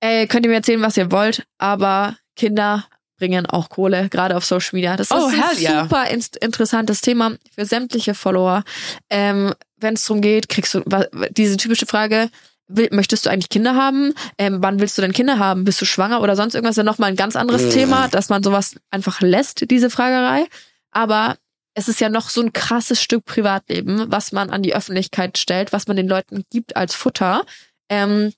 [0.00, 2.86] ey, könnt ihr mir erzählen, was ihr wollt, aber Kinder
[3.18, 4.96] bringen auch Kohle, gerade auf Social Media.
[4.96, 5.82] Das ist Oh, ein hell yeah.
[5.84, 8.64] super ins- interessantes Thema für sämtliche Follower.
[9.10, 10.82] Ähm, Wenn es darum geht, kriegst du
[11.30, 12.30] diese typische Frage,
[12.68, 14.12] will, möchtest du eigentlich Kinder haben?
[14.38, 15.64] Ähm, wann willst du denn Kinder haben?
[15.64, 16.72] Bist du schwanger oder sonst irgendwas?
[16.74, 20.46] Ist ja nochmal ein ganz anderes Thema, dass man sowas einfach lässt, diese Fragerei.
[20.90, 21.36] Aber
[21.74, 25.72] es ist ja noch so ein krasses Stück Privatleben, was man an die Öffentlichkeit stellt,
[25.72, 27.44] was man den Leuten gibt als Futter.
[27.88, 28.32] Ähm,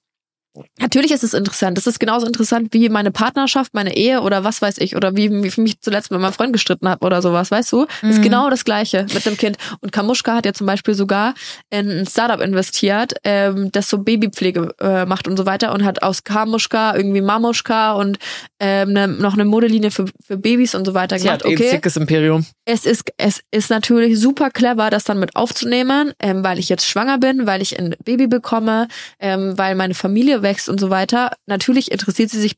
[0.80, 1.76] Natürlich ist es interessant.
[1.78, 4.96] Das ist genauso interessant wie meine Partnerschaft, meine Ehe oder was weiß ich.
[4.96, 7.86] Oder wie, ich mich zuletzt mit meinem Freund gestritten habe oder sowas, weißt du?
[8.02, 9.58] Das ist genau das Gleiche mit dem Kind.
[9.80, 11.34] Und Kamuschka hat ja zum Beispiel sogar
[11.70, 16.02] in ein Startup investiert, ähm, das so Babypflege äh, macht und so weiter und hat
[16.02, 18.18] aus Kamuschka irgendwie Mamuschka und
[18.58, 21.58] ähm, ne, noch eine Modelinie für, für Babys und so weiter Sie hat gemacht.
[21.58, 22.44] ein Okay, zickes Imperium.
[22.64, 26.86] es ist, es ist natürlich super clever, das dann mit aufzunehmen, ähm, weil ich jetzt
[26.86, 28.88] schwanger bin, weil ich ein Baby bekomme,
[29.20, 31.32] ähm, weil meine Familie wächst und so weiter.
[31.46, 32.56] Natürlich interessiert sie sich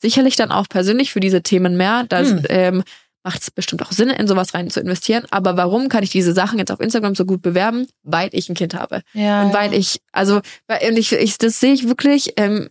[0.00, 2.04] sicherlich dann auch persönlich für diese Themen mehr.
[2.08, 2.42] Da Hm.
[2.48, 2.84] ähm,
[3.24, 5.24] macht es bestimmt auch Sinn, in sowas rein zu investieren.
[5.30, 7.86] Aber warum kann ich diese Sachen jetzt auf Instagram so gut bewerben?
[8.02, 9.02] Weil ich ein Kind habe.
[9.12, 12.68] Ja, Und weil ich, also, und ich, ich das sehe ich wirklich, ähm,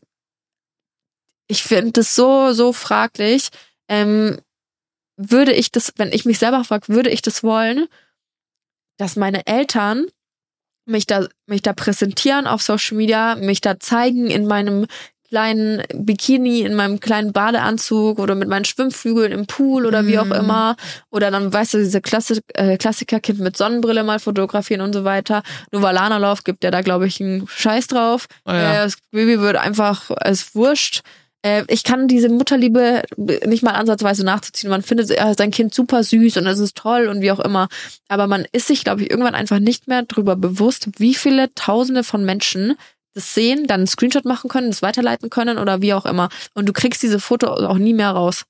[1.48, 3.50] ich finde das so, so fraglich.
[3.88, 4.40] Ähm,
[5.18, 7.88] würde ich das, wenn ich mich selber frage, würde ich das wollen,
[8.98, 10.08] dass meine Eltern
[10.92, 14.86] mich da, mich da präsentieren auf Social Media, mich da zeigen in meinem
[15.30, 20.26] kleinen Bikini, in meinem kleinen Badeanzug oder mit meinen Schwimmflügeln im Pool oder wie auch
[20.26, 20.32] Mhm.
[20.34, 20.76] immer.
[21.10, 25.42] Oder dann, weißt du, diese Klassik, äh, Klassikerkind mit Sonnenbrille mal fotografieren und so weiter.
[25.72, 28.26] Novalana Lauf gibt ja da, glaube ich, einen Scheiß drauf.
[28.46, 28.74] Oh ja.
[28.82, 31.02] Äh, das Baby wird einfach, es wurscht.
[31.44, 34.70] Äh, ich kann diese Mutterliebe nicht mal ansatzweise nachzuziehen.
[34.70, 37.68] Man findet sein Kind super süß und es ist toll und wie auch immer.
[38.08, 42.04] Aber man ist sich, glaube ich, irgendwann einfach nicht mehr darüber bewusst, wie viele Tausende
[42.04, 42.76] von Menschen
[43.14, 46.30] das sehen, dann einen Screenshot machen können, das weiterleiten können oder wie auch immer.
[46.54, 48.46] Und du kriegst diese Foto auch nie mehr raus.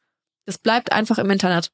[0.46, 1.72] Das bleibt einfach im Internet.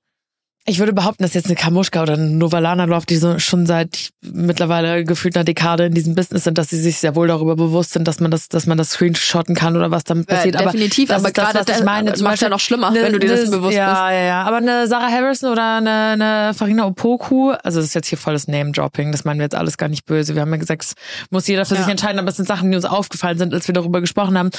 [0.70, 4.10] Ich würde behaupten, dass jetzt eine Kamuschka oder eine Novalana läuft, die so schon seit
[4.22, 7.94] mittlerweile gefühlt einer Dekade in diesem Business sind, dass sie sich sehr wohl darüber bewusst
[7.94, 10.56] sind, dass man das, dass man das screenshotten kann oder was damit passiert.
[10.60, 12.14] Äh, definitiv, das aber ist das, gerade was ich das meine.
[12.16, 13.98] Zum ja Beispiel noch schlimmer, eine- wenn du dir dessen bewusst ja, bist.
[14.02, 18.08] Ja, ja, aber eine Sarah Harrison oder eine, eine Farina Opoku, also das ist jetzt
[18.10, 20.36] hier volles Name-Dropping, das meinen wir jetzt alles gar nicht böse.
[20.36, 20.96] Wir haben ja gesagt, es
[21.30, 21.82] muss jeder für Ja.
[21.84, 24.50] sich entscheiden, aber es sind Sachen, die uns aufgefallen sind, als wir darüber gesprochen haben.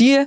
[0.00, 0.24] Die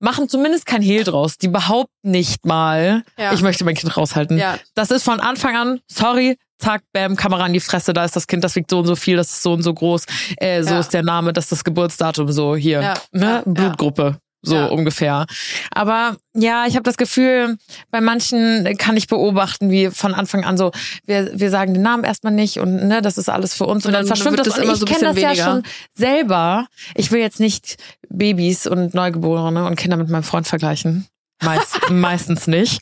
[0.00, 1.38] machen zumindest kein Hehl draus.
[1.38, 3.32] Die behaupten nicht mal, Ja.
[3.32, 4.38] ich möchte mein Kind raushalten.
[4.38, 4.58] Ja.
[4.74, 8.26] Das ist von Anfang an, sorry, zack, bam, Kamera in die Fresse, da ist das
[8.26, 10.04] Kind, das wiegt so und so viel, das ist so und so groß,
[10.38, 10.80] äh, so Ja.
[10.80, 13.42] ist der Name, das ist das Geburtsdatum, so hier, Ja, ne?
[13.46, 14.18] Blutgruppe.
[14.42, 14.66] So Ja.
[14.66, 15.26] ungefähr.
[15.72, 17.56] Aber ja, ich habe das Gefühl,
[17.90, 20.70] bei manchen kann ich beobachten, wie von Anfang an so,
[21.06, 23.88] wir, wir sagen den Namen erstmal nicht und ne, das ist alles für uns und,
[23.88, 25.50] Und dann, dann verschwimmt das das immer ich so ein kenne das bisschen ja weniger.
[25.50, 25.62] schon
[25.94, 26.66] selber.
[26.94, 27.76] Ich will jetzt nicht
[28.08, 31.06] Babys und Neugeborene und Kinder mit meinem Freund vergleichen.
[31.42, 32.80] Meist, meistens nicht.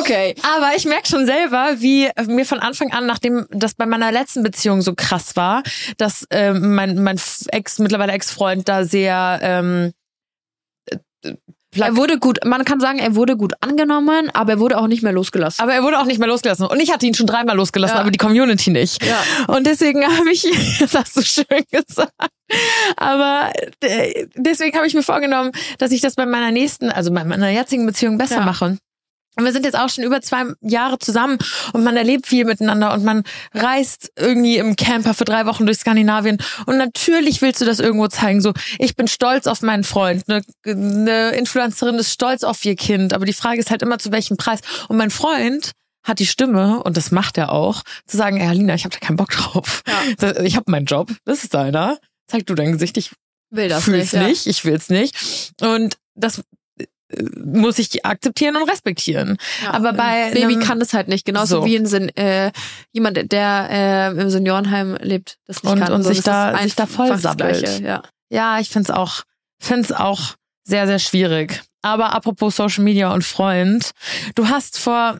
[0.00, 0.34] Okay.
[0.42, 4.42] Aber ich merke schon selber, wie mir von Anfang an, nachdem das bei meiner letzten
[4.42, 5.62] Beziehung so krass war,
[5.98, 9.97] dass ähm, mein, mein Ex, mittlerweile Ex-Freund da sehr ähm, äh,
[11.76, 15.02] Er wurde gut, man kann sagen, er wurde gut angenommen, aber er wurde auch nicht
[15.02, 15.62] mehr losgelassen.
[15.62, 16.66] aber er wurde auch nicht mehr losgelassen.
[16.66, 18.00] Und ich hatte ihn schon dreimal losgelassen, Ja.
[18.00, 19.04] aber die Community nicht.
[19.04, 19.22] Ja.
[19.48, 20.46] Und deswegen habe ich,
[20.80, 22.12] das hast du schön gesagt,
[22.96, 23.52] aber
[23.82, 27.50] äh, deswegen habe ich mir vorgenommen, dass ich das bei meiner nächsten, also bei meiner
[27.50, 28.44] jetzigen Beziehung besser Ja.
[28.44, 28.78] mache.
[29.38, 31.38] Und wir sind jetzt auch schon über zwei Jahre zusammen
[31.72, 33.22] und man erlebt viel miteinander und man
[33.54, 36.38] reist irgendwie im Camper für drei Wochen durch Skandinavien.
[36.66, 38.40] Und natürlich willst du das irgendwo zeigen.
[38.40, 40.24] So, ich bin stolz auf meinen Freund.
[40.28, 43.14] Eine, eine Influencerin ist stolz auf ihr Kind.
[43.14, 44.58] Aber die Frage ist halt immer, zu welchem Preis.
[44.88, 45.70] Und mein Freund
[46.02, 48.98] hat die Stimme, und das macht er auch, zu sagen, ey, Alina, ich habe da
[48.98, 49.82] keinen Bock drauf.
[50.20, 50.40] Ja.
[50.40, 51.98] Ich habe meinen Job, das ist deiner.
[52.26, 53.12] Zeig du dein Gesicht, ich
[53.50, 54.26] Will das fühl's nicht.
[54.26, 55.14] nicht, ich will's nicht.
[55.60, 56.42] Und das
[57.42, 59.38] muss ich akzeptieren und respektieren.
[59.62, 59.72] Ja.
[59.72, 61.64] Aber bei Baby einem- kann das halt nicht, genauso So.
[61.64, 62.52] wie ein Sen äh,
[62.92, 65.92] jemand, der äh, im Seniorenheim lebt, das nicht Und- kann.
[65.92, 67.80] und So, sich das da- sich da voll sabbelt.
[67.80, 68.02] Ja.
[68.30, 69.22] Ja, ich find's auch,
[69.58, 71.62] find's auch sehr, sehr schwierig.
[71.80, 73.92] Aber apropos Social Media und Freund,
[74.34, 75.18] du hast vor,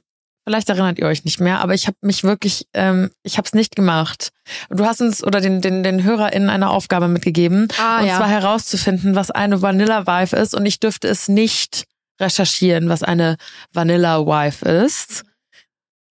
[0.48, 3.52] vielleicht erinnert ihr euch nicht mehr, aber ich habe mich wirklich, ähm, ich habe es
[3.52, 4.30] nicht gemacht.
[4.70, 8.16] Du hast uns oder den, den, den HörerInnen eine Aufgabe mitgegeben, Ah, und ja.
[8.16, 10.54] zwar herauszufinden, was eine Vanilla Wife ist.
[10.54, 11.84] Und ich dürfte es nicht
[12.18, 13.37] recherchieren, was eine
[13.74, 15.24] Vanilla Wife ist.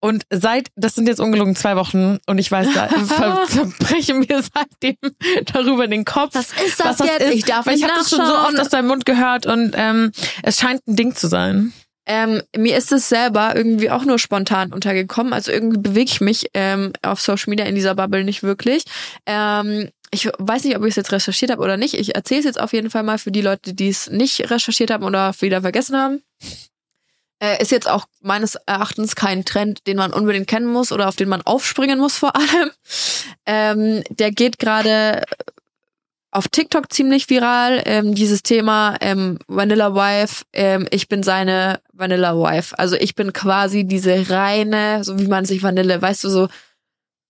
[0.00, 4.42] Und seit, das sind jetzt ungelogen zwei Wochen und ich weiß, da ver, zerbreche mir
[4.52, 4.96] seitdem
[5.52, 6.34] darüber den Kopf.
[6.34, 7.22] Was ist das was das jetzt?
[7.28, 7.34] ist.
[7.36, 9.74] Ich darf Weil ich nicht habe das schon so oft aus deinem Mund gehört und
[9.76, 10.10] ähm,
[10.42, 11.72] es scheint ein Ding zu sein.
[12.06, 15.32] Ähm, mir ist es selber irgendwie auch nur spontan untergekommen.
[15.32, 18.84] Also irgendwie bewege ich mich ähm, auf Social Media in dieser Bubble nicht wirklich.
[19.26, 21.94] Ähm, ich weiß nicht, ob ich es jetzt recherchiert habe oder nicht.
[21.94, 24.90] Ich erzähle es jetzt auf jeden Fall mal für die Leute, die es nicht recherchiert
[24.90, 26.22] haben oder wieder vergessen haben.
[27.40, 31.16] Äh, ist jetzt auch meines Erachtens kein Trend, den man unbedingt kennen muss oder auf
[31.16, 32.70] den man aufspringen muss vor allem.
[33.44, 35.22] Ähm, der geht gerade
[36.34, 42.36] auf TikTok ziemlich viral, ähm, dieses Thema ähm, Vanilla Wife, ähm, ich bin seine Vanilla
[42.36, 42.76] Wife.
[42.76, 46.48] Also ich bin quasi diese reine, so wie man sich Vanille, weißt du, so,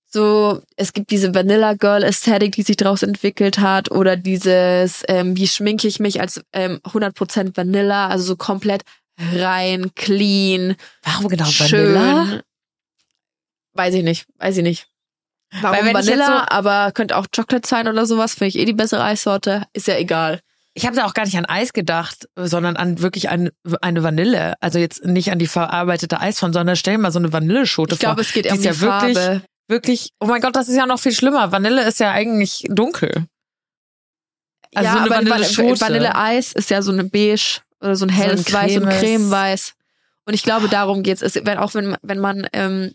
[0.07, 5.37] so, es gibt diese Vanilla Girl Ästhetik, die sich daraus entwickelt hat, oder dieses, ähm,
[5.37, 8.85] wie schminke ich mich als ähm, 100% Vanilla, also so komplett
[9.19, 10.77] rein, clean.
[11.03, 11.95] Warum genau schön.
[11.95, 12.41] Vanilla?
[13.75, 14.94] Weiß ich nicht, weiß ich nicht.
[15.61, 19.03] Warum Vanilla, so- aber könnte auch Chocolate sein oder sowas, finde ich eh die bessere
[19.05, 20.41] Eissorte, ist ja egal.
[20.77, 24.55] Ich habe da auch gar nicht an Eis gedacht, sondern an wirklich an eine Vanille.
[24.61, 28.01] Also jetzt nicht an die verarbeitete Eisform, sondern stell dir mal so eine Vanilleschote Ich
[28.01, 28.23] glaube, vor.
[28.23, 29.43] es geht Die um die ja wirklich, Farbe.
[29.69, 31.53] wirklich, oh mein Gott, das ist ja noch viel schlimmer.
[31.53, 33.27] Vanille ist ja eigentlich dunkel.
[34.75, 35.81] Also ja, so eine aber Vanilleschote.
[35.81, 38.99] Vanilleeis ist ja so eine beige oder so ein helles So ein Weiß und cremes-
[39.01, 39.73] Cremeweiß.
[40.27, 41.23] Und ich glaube, darum geht's.
[41.23, 42.93] Es, wenn, auch wenn, wenn man ähm,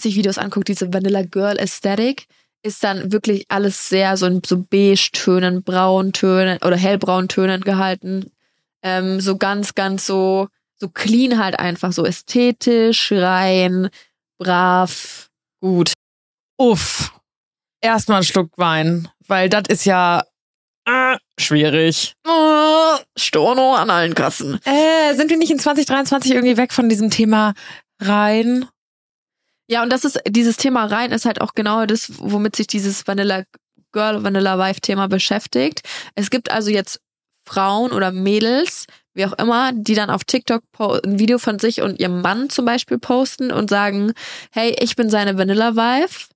[0.00, 2.26] sich Videos anguckt, diese Vanilla Girl Aesthetic,
[2.62, 8.32] ist dann wirklich alles sehr so in so Beige-Tönen, Brauntönen oder hellbrauntönen gehalten.
[8.82, 13.90] Ähm, so ganz, ganz so, so clean halt einfach, so ästhetisch, rein,
[14.38, 15.30] brav,
[15.60, 15.92] gut.
[16.58, 17.12] Uff.
[17.80, 20.24] Erstmal einen Schluck Wein, weil das ist ja
[20.84, 22.14] äh, schwierig.
[22.26, 24.58] Oh, Storno an allen Kassen.
[24.64, 27.54] Äh, sind wir nicht in 2023 irgendwie weg von diesem Thema
[28.00, 28.66] rein?
[29.70, 33.06] Ja, und das ist, dieses Thema rein ist halt auch genau das, womit sich dieses
[33.06, 33.44] Vanilla
[33.92, 35.82] Girl, Vanilla Wife Thema beschäftigt.
[36.14, 37.00] Es gibt also jetzt
[37.46, 40.62] Frauen oder Mädels, wie auch immer, die dann auf TikTok
[41.04, 44.12] ein Video von sich und ihrem Mann zum Beispiel posten und sagen,
[44.52, 46.28] hey, ich bin seine Vanilla Wife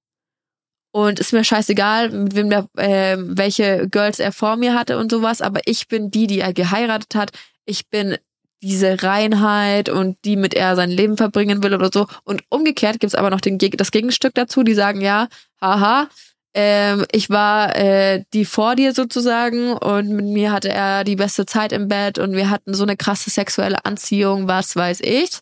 [0.92, 5.10] und ist mir scheißegal, mit wem der, äh, welche Girls er vor mir hatte und
[5.10, 7.30] sowas, aber ich bin die, die er geheiratet hat.
[7.64, 8.18] Ich bin
[8.62, 12.06] diese Reinheit und die mit er sein Leben verbringen will oder so.
[12.24, 15.28] Und umgekehrt gibt's aber noch den, das Gegenstück dazu, die sagen, ja,
[15.60, 16.08] haha,
[16.54, 21.46] ähm, ich war äh, die vor dir sozusagen und mit mir hatte er die beste
[21.46, 25.38] Zeit im Bett und wir hatten so eine krasse sexuelle Anziehung, was weiß ich.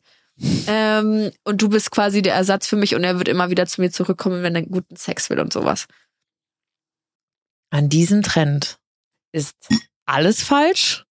[0.69, 3.81] Ähm, und du bist quasi der Ersatz für mich und er wird immer wieder zu
[3.81, 5.87] mir zurückkommen, wenn er guten Sex will und sowas.
[7.71, 8.79] An diesem Trend
[9.33, 9.55] ist
[10.07, 11.05] alles falsch.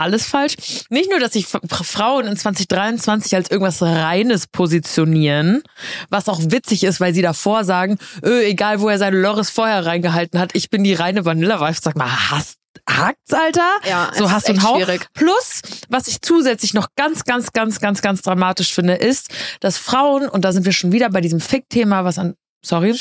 [0.00, 0.54] Alles falsch.
[0.88, 5.62] Nicht nur, dass sich Frauen in 2023 als irgendwas Reines positionieren,
[6.08, 9.84] was auch witzig ist, weil sie davor sagen, öh, egal wo er seine Loris vorher
[9.84, 11.80] reingehalten hat, ich bin die reine Vanilla-Wife.
[11.82, 12.56] Sag mal, hast,
[12.88, 13.68] hakt's, Alter?
[13.86, 14.76] Ja, So hast du einen Hauch.
[14.76, 15.06] schwierig.
[15.12, 15.60] Plus,
[15.90, 19.28] was ich zusätzlich noch ganz, ganz, ganz, ganz, ganz dramatisch finde, ist,
[19.60, 22.94] dass Frauen, und da sind wir schon wieder bei diesem Fick-Thema, was an, sorry,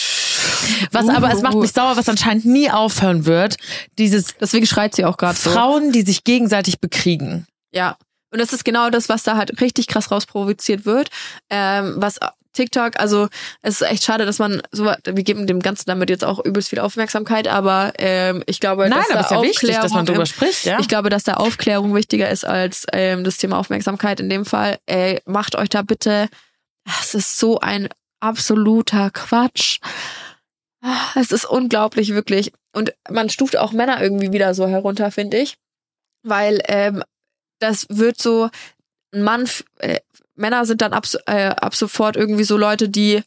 [0.91, 3.57] was aber, es macht mich sauer, was anscheinend nie aufhören wird,
[3.97, 5.49] dieses Deswegen schreit sie auch gerade so.
[5.49, 7.45] Frauen, die sich gegenseitig bekriegen.
[7.71, 7.97] Ja.
[8.31, 11.09] Und das ist genau das, was da halt richtig krass rausprovoziert wird.
[11.49, 12.19] Ähm, was
[12.53, 13.27] TikTok, also
[13.61, 16.69] es ist echt schade, dass man so, wir geben dem Ganzen damit jetzt auch übelst
[16.69, 20.25] viel Aufmerksamkeit, aber ähm, ich glaube, Nein, dass da ist ja wichtig, dass man drüber
[20.25, 20.79] spricht, ja.
[20.79, 24.79] Ich glaube, dass da Aufklärung wichtiger ist als ähm, das Thema Aufmerksamkeit in dem Fall.
[24.87, 26.27] Ey, macht euch da bitte,
[27.01, 27.87] es ist so ein
[28.19, 29.79] absoluter Quatsch.
[30.81, 32.51] Ah, Es ist unglaublich, wirklich.
[32.73, 35.55] Und man stuft auch Männer irgendwie wieder so herunter, finde ich.
[36.23, 37.03] Weil ähm,
[37.59, 38.49] das wird so,
[39.13, 39.99] ein Mann, äh,
[40.35, 43.23] Männer sind dann ab, äh, ab sofort irgendwie so Leute, die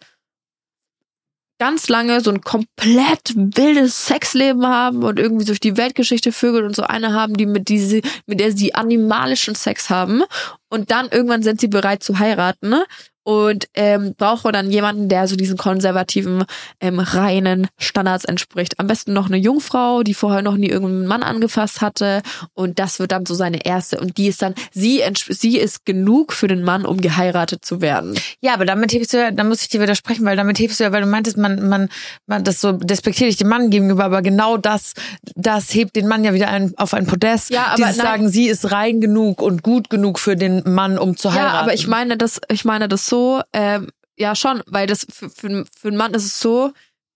[1.58, 6.74] ganz lange so ein komplett wildes Sexleben haben und irgendwie durch die Weltgeschichte vögeln und
[6.74, 10.24] so eine haben, die mit diese, mit der sie animalischen Sex haben
[10.70, 12.84] und dann irgendwann sind sie bereit zu heiraten ne?
[13.24, 16.44] Und ähm, brauche dann jemanden, der so diesen konservativen,
[16.80, 18.78] ähm, reinen Standards entspricht.
[18.78, 22.22] Am besten noch eine Jungfrau, die vorher noch nie irgendeinen Mann angefasst hatte
[22.54, 26.32] und das wird dann so seine erste und die ist dann, sie, sie ist genug
[26.32, 28.18] für den Mann, um geheiratet zu werden.
[28.40, 30.84] Ja, aber damit hebst du ja, da muss ich dir widersprechen, weil damit hebst du
[30.84, 31.88] ja, weil du meintest, man, man,
[32.26, 34.94] man, das so despektierlich dem Mann gegenüber, aber genau das,
[35.34, 37.50] das hebt den Mann ja wieder ein, auf ein Podest.
[37.50, 38.06] Ja, aber Dieses nein.
[38.06, 41.54] sagen, sie ist rein genug und gut genug für den Mann, um zu heiraten.
[41.54, 45.28] Ja, aber ich meine das, ich meine das so, ähm, ja schon, weil das für,
[45.28, 46.72] für, für einen Mann ist es so,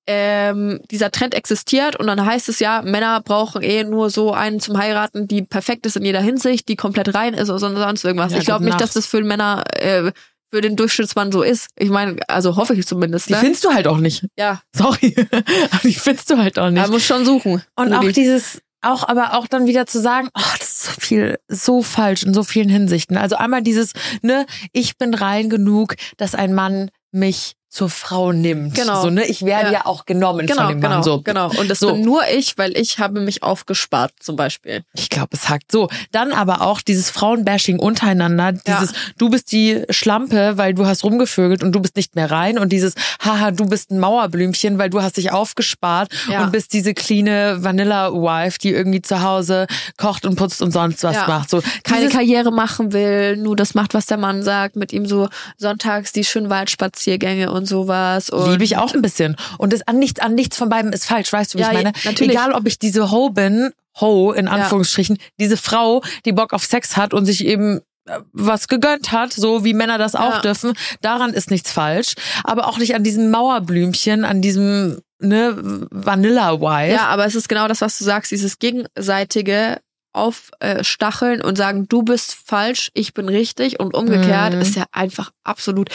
[0.06, 4.60] ähm, dieser Trend existiert und dann heißt es ja, Männer brauchen eh nur so einen
[4.60, 8.32] zum Heiraten, die perfekt ist in jeder Hinsicht, die komplett rein ist oder sonst irgendwas.
[8.32, 10.12] Ja, ich glaube nicht, dass das für Männer, äh,
[10.52, 11.68] für den Durchschnittsmann so ist.
[11.76, 13.28] Ich meine, also hoffe ich zumindest.
[13.28, 13.38] Die Ne?
[13.40, 14.26] findest du halt auch nicht.
[14.38, 15.16] Ja, Sorry.
[15.32, 16.80] aber die findest du halt auch nicht.
[16.82, 17.62] man muss schon suchen.
[17.74, 21.38] Und auch dieses, auch aber auch dann wieder zu sagen, oh, das ist so viel,
[21.48, 23.16] so falsch in so vielen Hinsichten.
[23.16, 28.74] Also einmal dieses, ne, ich bin rein genug, dass ein Mann mich zur Frau nimmt.
[28.74, 29.02] Genau.
[29.02, 29.26] So, ne?
[29.26, 29.72] Ich werde ja.
[29.72, 29.86] Ja.
[29.86, 31.02] auch genommen Genau, von dem genau, Mann.
[31.02, 31.20] So.
[31.22, 31.50] genau.
[31.58, 31.92] Und das So.
[31.92, 34.82] bin nur ich, weil ich habe mich aufgespart, zum Beispiel.
[34.94, 35.88] Ich glaube, es hackt so.
[36.12, 38.78] Dann aber auch dieses Frauenbashing untereinander, Ja.
[38.80, 42.58] dieses du bist die Schlampe, weil du hast rumgevögelt und du bist nicht mehr rein
[42.58, 46.44] und dieses haha, du bist ein Mauerblümchen, weil du hast dich aufgespart Ja.
[46.44, 51.02] und bist diese cleane Vanilla Wife, die irgendwie zu Hause kocht und putzt und sonst
[51.02, 51.26] was Ja.
[51.28, 51.50] macht.
[51.50, 55.06] So Keine dieses, Karriere machen will, nur das macht, was der Mann sagt, mit ihm
[55.06, 58.30] so sonntags die schönen Waldspaziergänge und sowas.
[58.30, 61.06] Und liebe ich auch ein bisschen und das an nichts an nichts von beidem ist
[61.06, 61.92] falsch, weißt du, wie Ja, ich meine?
[62.04, 62.32] natürlich.
[62.34, 66.96] Egal, ob ich diese Ho bin, Ho in Anführungsstrichen, diese Frau, die Bock auf Sex
[66.96, 70.40] hat und sich eben äh, was gegönnt hat, so wie Männer das auch Ja.
[70.42, 72.14] dürfen, daran ist nichts falsch,
[72.44, 75.56] aber auch nicht an diesem Mauerblümchen, an diesem ne
[75.90, 76.92] Vanilla Wife.
[76.92, 79.78] Ja, aber es ist genau das, was du sagst, dieses gegenseitige
[80.12, 84.60] Aufstacheln und sagen, du bist falsch, ich bin richtig und umgekehrt Mhm.
[84.60, 85.90] ist ja einfach absolut.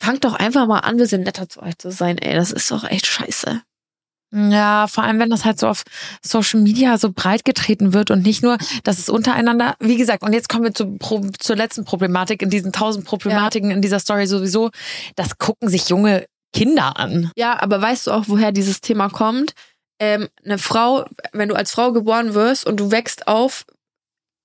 [0.00, 2.34] Fangt doch einfach mal an, wir sind netter zu euch zu sein, ey.
[2.34, 3.62] Das ist doch echt scheiße.
[4.32, 5.82] Ja, vor allem, wenn das halt so auf
[6.22, 10.32] Social Media so breit getreten wird und nicht nur, dass es untereinander, wie gesagt, und
[10.32, 14.28] jetzt kommen wir zu, Pro- zur letzten Problematik, in diesen tausend Problematiken in dieser Story
[14.28, 14.70] sowieso,
[15.16, 17.32] das gucken sich junge Kinder an.
[17.36, 19.54] Ja, aber weißt du auch, woher dieses Thema kommt?
[19.98, 23.64] Ähm, eine Frau, wenn du als Frau geboren wirst und du wächst auf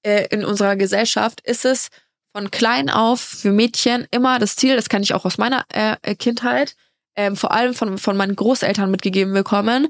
[0.01, 1.89] äh, in unserer Gesellschaft, ist es
[2.35, 6.15] von klein auf für Mädchen immer das Ziel, das kann ich auch aus meiner äh,
[6.15, 6.75] Kindheit,
[7.15, 9.87] ähm, vor allem von, von meinen Großeltern mitgegeben bekommen.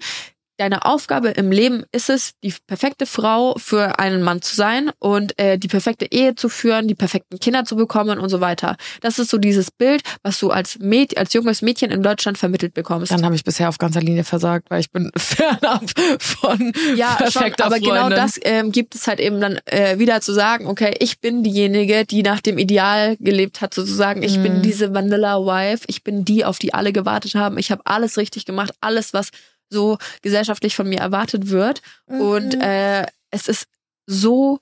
[0.57, 5.37] Deine Aufgabe im Leben ist es, die perfekte Frau für einen Mann zu sein und
[5.37, 8.77] äh, die perfekte Ehe zu führen, die perfekten Kinder zu bekommen und so weiter.
[9.01, 12.73] Das ist so dieses Bild, was du als Mäd als junges Mädchen in Deutschland vermittelt
[12.73, 13.11] bekommst.
[13.11, 15.83] Dann habe ich bisher auf ganzer Linie versagt, weil ich bin fernab
[16.19, 18.17] von ja, schon, perfekter aber genau Freundin.
[18.17, 22.05] das ähm, gibt es halt eben dann äh, wieder zu sagen, okay, ich bin diejenige,
[22.05, 24.23] die nach dem Ideal gelebt hat, sozusagen.
[24.23, 24.61] Ich bin Mhm.
[24.61, 27.57] diese Vanilla Wife, ich bin die, auf die alle gewartet haben.
[27.57, 29.31] Ich habe alles richtig gemacht, alles, was
[29.69, 31.81] so gesellschaftlich von mir erwartet wird.
[32.05, 32.61] Und Mhm.
[32.61, 33.67] äh, es ist
[34.07, 34.59] so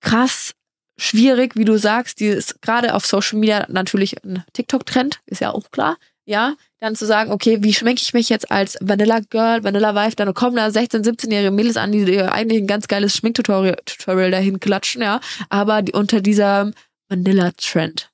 [0.00, 0.52] krass
[0.98, 5.50] schwierig, wie du sagst, die ist gerade auf Social Media natürlich ein TikTok-Trend, ist ja
[5.50, 5.96] auch klar.
[6.28, 10.16] Ja, dann zu sagen, okay, wie schminke ich mich jetzt als Vanilla Girl, Vanilla Wife,
[10.16, 14.58] dann kommen da 16, 17-jährige Mädels an, die eigentlich ein ganz geiles Schminktutorial Tutorial dahin
[14.58, 16.72] klatschen, ja, aber die, unter dieser
[17.08, 18.10] Vanilla-Trend.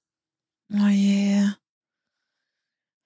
[0.75, 1.47] Oh je.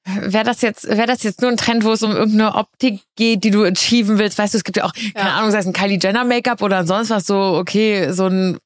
[0.06, 3.42] Wäre das jetzt, wäre das jetzt nur ein Trend, wo es um irgendeine Optik geht,
[3.42, 4.38] die du achieven willst?
[4.38, 6.86] Weißt du, es gibt ja auch, keine Ahnung, sei es ein Kylie Jenner Make-up oder
[6.86, 8.58] sonst was, so, okay, so ein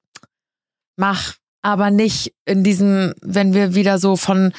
[0.97, 4.53] Mach, aber nicht in diesem, wenn wir wieder so von,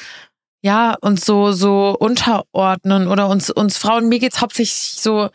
[0.60, 5.30] ja, uns so, so unterordnen oder uns, uns Frauen, mir geht's hauptsächlich so,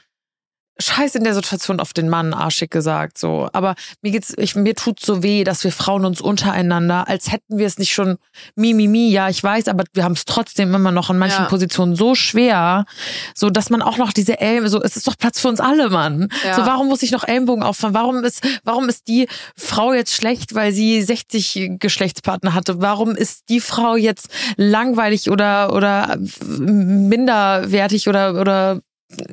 [0.79, 3.49] Scheiß in der Situation auf den Mann, arschig gesagt, so.
[3.53, 7.57] Aber mir geht's, ich, mir tut's so weh, dass wir Frauen uns untereinander, als hätten
[7.57, 8.17] wir es nicht schon
[8.55, 11.43] mi, mi, mi, ja, ich weiß, aber wir haben es trotzdem immer noch in manchen
[11.43, 11.49] Ja.
[11.49, 12.85] Positionen so schwer,
[13.33, 15.89] so dass man auch noch diese Ellenbogen, so, es ist doch Platz für uns alle,
[15.89, 16.29] Mann.
[16.45, 16.55] Ja.
[16.55, 17.93] So, warum muss ich noch Ellenbogen auffahren?
[17.93, 22.81] Warum ist, warum ist die Frau jetzt schlecht, weil sie 60 Geschlechtspartner hatte?
[22.81, 28.81] Warum ist die Frau jetzt langweilig oder, oder minderwertig oder, oder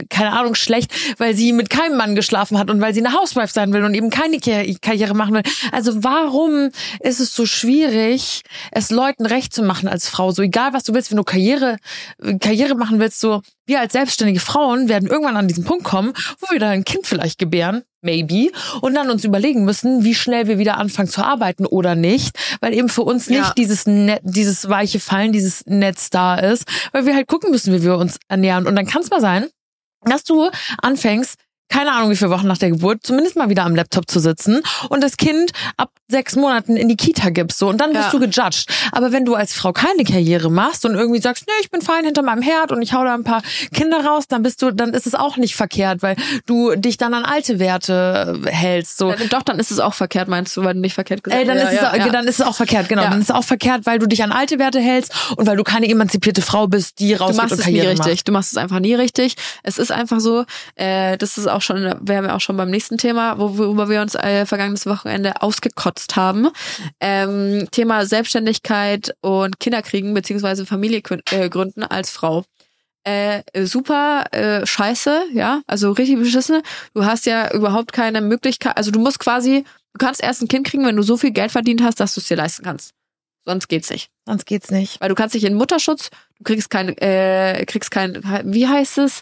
[0.09, 3.53] keine Ahnung, schlecht, weil sie mit keinem Mann geschlafen hat und weil sie eine Housewife
[3.53, 5.43] sein will und eben keine Kar- Karriere machen will.
[5.73, 10.31] Also warum ist es so schwierig, es Leuten recht zu machen als Frau?
[10.31, 11.77] So egal, was du willst, wenn du Karriere,
[12.41, 16.53] Karriere machen willst, so wir als selbstständige Frauen werden irgendwann an diesen Punkt kommen, wo
[16.53, 18.51] wir dann ein Kind vielleicht gebären, maybe,
[18.83, 22.75] und dann uns überlegen müssen, wie schnell wir wieder anfangen zu arbeiten oder nicht, weil
[22.75, 23.53] eben für uns nicht Ja.
[23.57, 27.83] dieses Net, dieses weiche Fallen, dieses Netz da ist, weil wir halt gucken müssen, wie
[27.83, 28.67] wir uns ernähren.
[28.67, 29.47] Und dann kann es mal sein,
[30.11, 30.51] dass du
[30.83, 31.39] anfängst,
[31.69, 34.63] keine Ahnung wie viele Wochen nach der Geburt, zumindest mal wieder am Laptop zu sitzen
[34.91, 38.19] und das Kind ab sechs Monaten in die Kita gibst so und dann wirst Ja.
[38.19, 38.67] du gejudged.
[38.93, 42.05] Aber wenn du als Frau keine Karriere machst und irgendwie sagst, nee, ich bin fein
[42.05, 44.93] hinter meinem Herd und ich hau da ein paar Kinder raus, dann bist du, dann
[44.93, 48.99] ist es auch nicht verkehrt, weil du dich dann an alte Werte hältst.
[48.99, 49.11] So.
[49.13, 51.47] Äh, Doch, dann ist es auch verkehrt, meinst du, weil du nicht verkehrt gesagt Ey,
[51.49, 52.09] dann, ja, ist es, ja, auch, ja.
[52.11, 53.03] dann ist es auch verkehrt, genau.
[53.03, 55.65] Dann ist es auch verkehrt, weil du dich an alte Werte hältst und weil du
[55.65, 58.15] keine emanzipierte Frau bist, die Du rausgeht machst und es nie Karriere richtig.
[58.19, 58.29] macht.
[58.29, 59.37] Du machst es einfach nie richtig.
[59.63, 60.45] Es ist einfach so,
[60.77, 64.01] äh, das ist auch schon, wären wir auch schon beim nächsten Thema, wo- worüber wir
[64.01, 66.49] uns äh, vergangenes Wochenende ausgekotzt haben.
[67.01, 72.45] Ähm, Thema Selbstständigkeit und Kinderkriegen beziehungsweise Familie äh, gründen als Frau.
[73.07, 76.63] Äh, super äh, scheiße, ja, also richtig beschissen.
[76.95, 80.67] Du hast ja überhaupt keine Möglichkeit, also du musst quasi, du kannst erst ein Kind
[80.67, 82.93] kriegen, wenn du so viel Geld verdient hast, dass du es dir leisten kannst.
[83.45, 84.09] Sonst geht's nicht.
[84.25, 85.03] Sonst geht's nicht.
[85.03, 89.21] Weil du kannst dich in Mutterschutz, du kriegst kein, äh, kriegst kein, wie heißt es?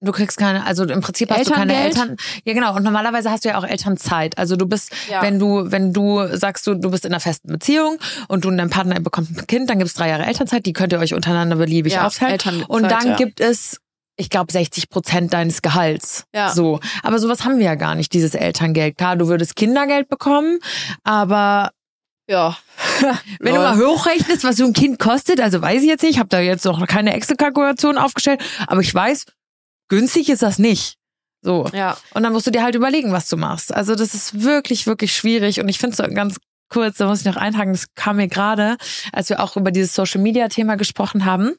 [0.00, 1.74] Du kriegst keine, also im Prinzip hast du keine?
[1.74, 2.16] Eltern.
[2.44, 2.76] Ja, genau.
[2.76, 4.38] Und normalerweise hast du ja auch Elternzeit.
[4.38, 5.22] Also du bist, Ja.
[5.22, 8.58] wenn du, wenn du sagst, du, du bist in einer festen Beziehung und du und
[8.58, 11.14] dein Partner bekommt ein Kind, dann gibt es drei Jahre Elternzeit, die könnt ihr euch
[11.14, 12.32] untereinander beliebig Ja, aufteilen.
[12.34, 13.16] Elternzeit, und dann ja.
[13.16, 13.80] gibt es,
[14.16, 16.24] ich glaube, 60 Prozent deines Gehalts.
[16.32, 16.50] Ja.
[16.50, 16.78] So.
[17.02, 18.98] Aber sowas haben wir ja gar nicht, dieses Elterngeld.
[18.98, 20.60] Klar, du würdest Kindergeld bekommen,
[21.02, 21.70] aber
[22.28, 22.56] Ja.
[23.40, 23.68] wenn du Lol.
[23.68, 26.38] mal hochrechnest, was so ein Kind kostet, also weiß ich jetzt nicht, ich habe da
[26.38, 29.24] jetzt noch keine Excel-Kalkulation aufgestellt, aber ich weiß,
[29.88, 30.96] günstig ist das nicht.
[31.42, 31.68] So.
[31.72, 31.96] Ja.
[32.14, 33.72] Und dann musst du dir halt überlegen, was du machst.
[33.72, 35.60] Also das ist wirklich, wirklich schwierig.
[35.60, 36.36] Und ich finde es so ganz
[36.68, 38.76] kurz, da muss ich noch einhaken, das kam mir gerade,
[39.12, 41.54] als wir auch über dieses Social-Media-Thema gesprochen haben.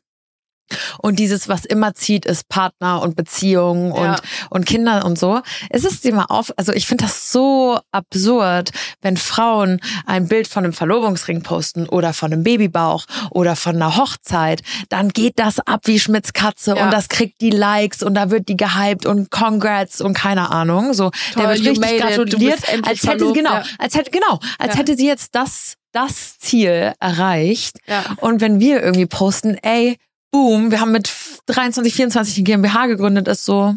[0.99, 4.15] Und dieses, was immer zieht, ist Partner und Beziehung und, Ja.
[4.49, 5.41] und Kinder und so.
[5.69, 10.47] Es ist dir mal auf, also ich finde das so absurd, wenn Frauen ein Bild
[10.47, 15.59] von einem Verlobungsring posten oder von einem Babybauch oder von einer Hochzeit, dann geht das
[15.59, 16.85] ab wie Schmitz Katze Ja.
[16.85, 20.93] und das kriegt die Likes und da wird die gehypt und Congrats und keine Ahnung.
[20.93, 23.63] So, Toll, der wird richtig gratuliert, als hätte verlobt, genau, ja.
[23.77, 27.77] als hätte genau, als hätte sie jetzt das das Ziel erreicht.
[27.87, 28.03] Ja.
[28.17, 29.97] Und wenn wir irgendwie posten, ey,
[30.31, 31.11] boom, wir haben mit
[31.47, 33.75] 23, 24 eine GmbH gegründet, ist so,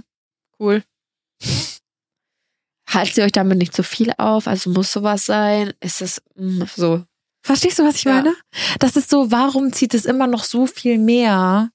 [0.58, 0.82] Cool.
[2.88, 4.46] Haltet ihr euch damit nicht zu viel auf?
[4.46, 5.72] Also muss sowas sein?
[5.80, 7.04] Ist es mm, so?
[7.44, 8.14] verstehst du, was ich Ja.
[8.14, 8.36] meine?
[8.78, 11.70] Das ist so, warum zieht es immer noch so viel mehr?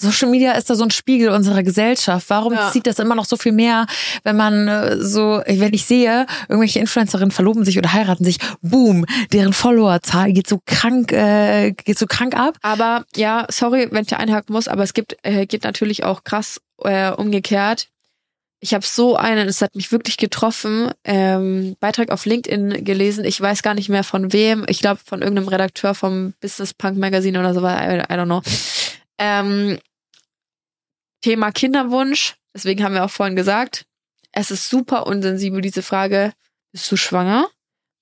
[0.00, 2.30] Social Media ist da so ein Spiegel unserer Gesellschaft.
[2.30, 2.70] Warum Ja.
[2.72, 3.86] zieht das immer noch so viel mehr,
[4.24, 9.04] wenn man äh, so, wenn ich sehe, irgendwelche Influencerinnen verloben sich oder heiraten sich, boom,
[9.32, 12.56] deren Followerzahl geht so krank, äh, geht so krank ab.
[12.62, 16.24] Aber ja, sorry, wenn ich da einhaken muss, aber es gibt, äh, geht natürlich auch
[16.24, 17.88] krass äh, umgekehrt.
[18.62, 23.24] Ich habe so einen, es hat mich wirklich getroffen, ähm, Beitrag auf LinkedIn gelesen.
[23.24, 24.64] Ich weiß gar nicht mehr von wem.
[24.68, 27.60] Ich glaube von irgendeinem Redakteur vom Business Punk Magazine oder so.
[27.60, 28.42] I, I don't know.
[29.18, 29.78] Ähm,
[31.20, 32.36] Thema Kinderwunsch.
[32.54, 33.86] Deswegen haben wir auch vorhin gesagt,
[34.32, 36.32] es ist super unsensibel diese Frage:
[36.72, 37.48] Bist du schwanger?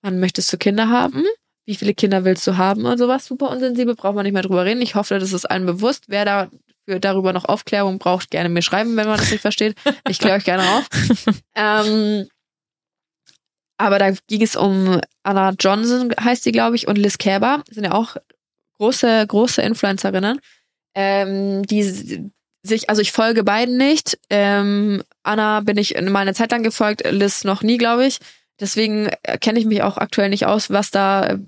[0.03, 1.25] Wann möchtest du Kinder haben?
[1.67, 3.27] Wie viele Kinder willst du haben und sowas?
[3.27, 4.81] Super unsensibel, braucht man nicht mehr drüber reden.
[4.81, 6.05] Ich hoffe, das ist allen bewusst.
[6.09, 6.49] Wer da
[6.87, 9.77] für darüber noch Aufklärung braucht, gerne mir schreiben, wenn man das nicht versteht.
[10.09, 10.89] Ich kläre euch gerne auf.
[11.55, 12.27] ähm,
[13.77, 17.63] aber da ging es um Anna Johnson, heißt sie, glaube ich, und Liz Kerber.
[17.71, 18.17] Sind ja auch
[18.79, 20.41] große, große Influencerinnen.
[20.95, 22.31] Ähm, die
[22.69, 24.19] sich, also ich folge beiden nicht.
[24.31, 28.19] Ähm, Anna bin ich in meiner Zeit lang gefolgt, Liz noch nie, glaube ich.
[28.61, 29.11] Deswegen
[29.41, 31.39] kenne ich mich auch aktuell nicht aus, was da,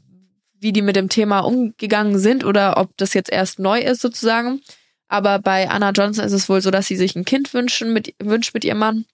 [0.59, 4.61] wie die mit dem Thema umgegangen sind oder ob das jetzt erst neu ist sozusagen.
[5.09, 8.15] Aber bei Anna Johnson ist es wohl so, dass sie sich ein Kind wünschen mit,
[8.23, 9.07] wünscht mit ihrem Mann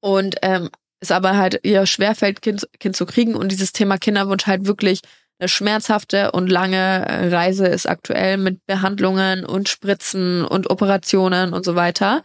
[0.00, 0.68] und ähm,
[1.00, 5.00] es aber halt ihr schwerfällt, kind, kind zu kriegen und dieses Thema Kinderwunsch halt wirklich
[5.38, 6.76] eine schmerzhafte und lange
[7.06, 12.22] äh, Reise ist aktuell mit Behandlungen und Spritzen und Operationen und so weiter.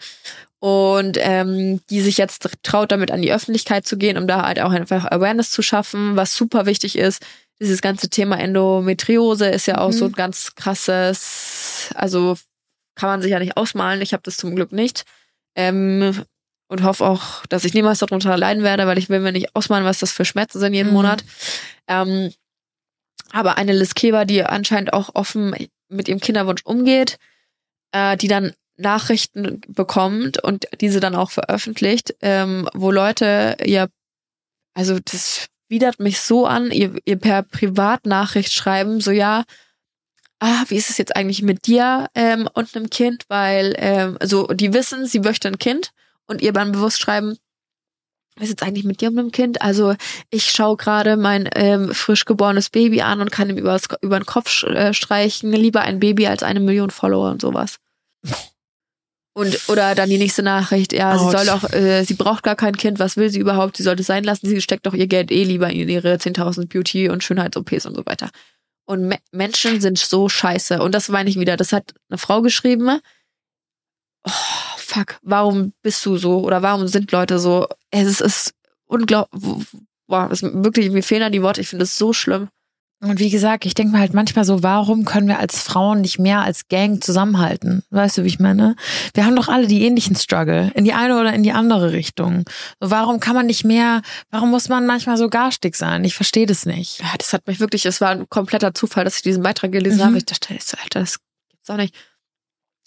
[0.59, 4.59] Und ähm, die sich jetzt traut, damit an die Öffentlichkeit zu gehen, um da halt
[4.61, 7.23] auch einfach Awareness zu schaffen, was super wichtig ist.
[7.59, 9.93] Dieses ganze Thema Endometriose ist ja auch Mhm.
[9.93, 12.37] so ein ganz krasses, also
[12.95, 14.01] kann man sich ja nicht ausmalen.
[14.01, 15.03] Ich habe das zum Glück nicht.
[15.55, 16.23] Ähm,
[16.69, 19.83] und hoffe auch, dass ich niemals darunter leiden werde, weil ich will mir nicht ausmalen,
[19.83, 20.93] was das für Schmerzen sind jeden Mhm.
[20.93, 21.23] Monat.
[21.87, 22.31] Ähm,
[23.31, 25.55] aber eine Liz Keber, die anscheinend auch offen
[25.89, 27.17] mit ihrem Kinderwunsch umgeht,
[27.91, 33.89] äh, die dann Nachrichten bekommt und diese dann auch veröffentlicht, ähm, wo Leute ihr,
[34.73, 39.43] also das widert mich so an, ihr, ihr per Privatnachricht schreiben, so ja,
[40.39, 44.47] ah, wie ist es jetzt eigentlich mit dir ähm, und einem Kind, weil ähm, also
[44.47, 45.91] die wissen, sie möchte ein Kind
[46.25, 47.37] und ihr dann bewusst schreiben,
[48.35, 49.61] was ist jetzt eigentlich mit dir und einem Kind?
[49.61, 49.95] Also
[50.29, 54.25] ich schaue gerade mein ähm, frisch geborenes Baby an und kann ihm übers, über den
[54.25, 55.51] Kopf äh, streichen.
[55.51, 57.77] Lieber ein Baby als eine Million Follower und sowas.
[59.33, 61.37] Und oder dann die nächste Nachricht, ja, sie Autsch.
[61.37, 63.77] soll doch, äh, sie braucht gar kein Kind, was will sie überhaupt?
[63.77, 66.67] Sie sollte es sein lassen, sie steckt doch ihr Geld eh lieber in ihre 10.000
[66.67, 68.29] Beauty- und Schönheits-OPs und so weiter.
[68.85, 70.81] Und Me Menschen sind so scheiße.
[70.81, 71.55] Und das meine ich wieder.
[71.55, 72.99] Das hat eine Frau geschrieben.
[74.27, 74.31] Oh,
[74.93, 76.39] fuck, warum bist du so?
[76.41, 77.67] Oder warum sind Leute so?
[77.91, 78.53] Es ist
[78.85, 79.41] unglaublich.
[80.07, 81.61] Boah, es ist wirklich, mir fehlen da die Worte.
[81.61, 82.49] Ich finde es so schlimm.
[83.03, 86.19] Und wie gesagt, ich denke mir halt manchmal so, warum können wir als Frauen nicht
[86.19, 87.81] mehr als Gang zusammenhalten?
[87.89, 88.75] Weißt du, wie ich meine?
[89.15, 92.43] Wir haben doch alle die ähnlichen Struggle, in die eine oder in die andere Richtung.
[92.79, 96.03] So, warum kann man nicht mehr, warum muss man manchmal so garstig sein?
[96.03, 96.99] Ich verstehe das nicht.
[96.99, 99.97] Ja, das hat mich wirklich, es war ein kompletter Zufall, dass ich diesen Beitrag gelesen
[99.99, 100.03] Mhm.
[100.03, 100.17] habe.
[100.17, 101.17] Ich dachte, Alter, das
[101.49, 101.95] gibt's doch nicht.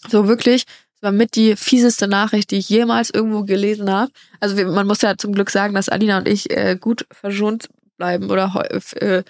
[0.07, 0.63] So wirklich,
[1.05, 4.11] war mit die fieseste Nachricht, die ich jemals irgendwo gelesen habe.
[4.41, 8.29] Also man muss ja zum Glück sagen, dass Alina und ich äh, gut verschont bleiben
[8.29, 8.51] oder
[8.99, 9.23] äh,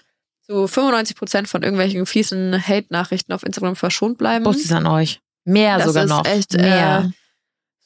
[0.47, 4.43] so 95 Prozent von irgendwelchen fiesen Hate-Nachrichten auf Instagram verschont bleiben.
[4.43, 5.19] Prost ist an euch.
[5.43, 6.25] Mehr Das sogar ist noch.
[6.25, 7.05] echt, Mehr.
[7.05, 7.11] äh,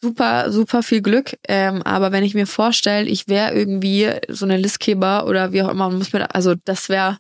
[0.01, 1.37] super, super viel Glück.
[1.47, 5.69] Ähm, aber wenn ich mir vorstelle, ich wäre irgendwie so eine Listgeber oder wie auch
[5.69, 7.17] immer, muss mir, also das wäre,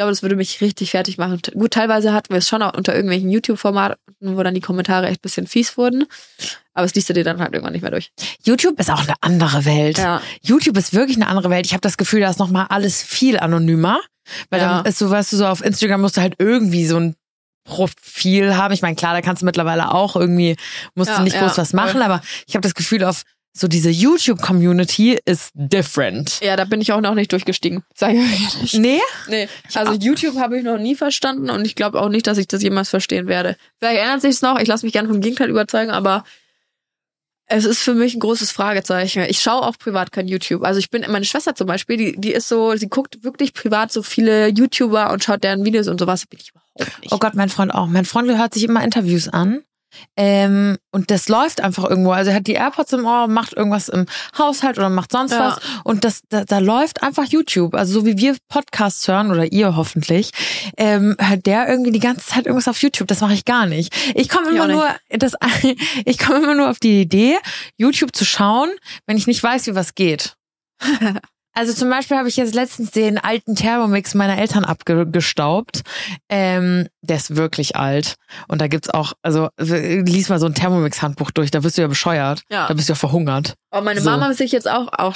[0.00, 1.40] glaube, das würde mich richtig fertig machen.
[1.54, 5.22] Gut, teilweise hatten wir es schon auch unter irgendwelchen YouTube-Formaten, wo dann die Kommentare echt
[5.22, 6.06] bisschen fies wurden.
[6.72, 8.10] Aber es liest du dir dann halt irgendwann nicht mehr durch.
[8.44, 9.98] YouTube ist auch eine andere Welt.
[9.98, 10.22] Ja.
[10.42, 11.66] YouTube ist wirklich eine andere Welt.
[11.66, 14.00] Ich habe das Gefühl, da ist nochmal alles viel anonymer.
[14.48, 14.76] Weil Ja.
[14.78, 17.16] dann ist so, weißt du, so auf Instagram musst du halt irgendwie so ein
[17.64, 18.72] Profil haben.
[18.72, 20.56] Ich meine, klar, da kannst du mittlerweile auch irgendwie,
[20.94, 23.22] musst Ja, du nicht groß was machen, aber ich habe das Gefühl, auf
[23.52, 26.40] so diese YouTube-Community ist different.
[26.40, 27.82] Ja, da bin ich auch noch nicht durchgestiegen.
[27.94, 28.74] Sag ich ehrlich.
[28.74, 29.00] Nee?
[29.28, 32.46] Nee, also YouTube habe ich noch nie verstanden und ich glaube auch nicht, dass ich
[32.46, 33.56] das jemals verstehen werde.
[33.78, 36.24] Vielleicht ändert sich's noch, ich lasse mich gerne vom Gegenteil überzeugen, aber
[37.52, 39.24] es ist für mich ein großes Fragezeichen.
[39.28, 40.62] Ich schaue auch privat kein YouTube.
[40.62, 43.90] Also ich bin, meine Schwester zum Beispiel, die, die ist so, sie guckt wirklich privat
[43.90, 46.26] so viele YouTuber und schaut deren Videos und sowas.
[46.26, 47.12] Bin ich überhaupt nicht.
[47.12, 47.88] Oh Gott, mein Freund auch.
[47.88, 49.64] Mein Freund hört sich immer Interviews an.
[50.16, 52.12] Ähm, und das läuft einfach irgendwo.
[52.12, 54.06] Also er hat die AirPods im Ohr, macht irgendwas im
[54.38, 55.56] Haushalt oder macht sonst Ja.
[55.56, 55.60] was.
[55.84, 57.74] Und das, da, da läuft einfach YouTube.
[57.74, 60.30] Also so wie wir Podcasts hören oder ihr hoffentlich,
[60.76, 63.08] ähm, hört der irgendwie die ganze Zeit irgendwas auf YouTube.
[63.08, 63.94] Das mache ich gar nicht.
[64.14, 65.34] Ich komme immer nur, das,
[66.04, 67.36] ich komme immer nur auf die Idee,
[67.76, 68.70] YouTube zu schauen,
[69.06, 70.36] wenn ich nicht weiß, wie was geht.
[71.60, 75.82] Also zum Beispiel habe ich jetzt letztens den alten Thermomix meiner Eltern abgestaubt.
[76.30, 78.14] Ähm, der ist wirklich alt.
[78.48, 81.82] Und da gibt's auch, also w- lies mal so ein Thermomix-Handbuch durch, da wirst du
[81.82, 82.44] ja bescheuert.
[82.50, 82.66] Ja.
[82.66, 83.56] Da bist du ja verhungert.
[83.70, 84.08] Aber meine So.
[84.08, 85.14] Mama hat sich jetzt auch, auch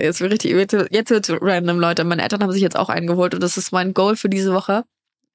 [0.00, 0.50] jetzt wird richtig,
[0.90, 2.02] jetzt, wird's random, Leute.
[2.02, 4.82] Meine Eltern haben sich jetzt auch eingeholt und das ist mein Goal für diese Woche,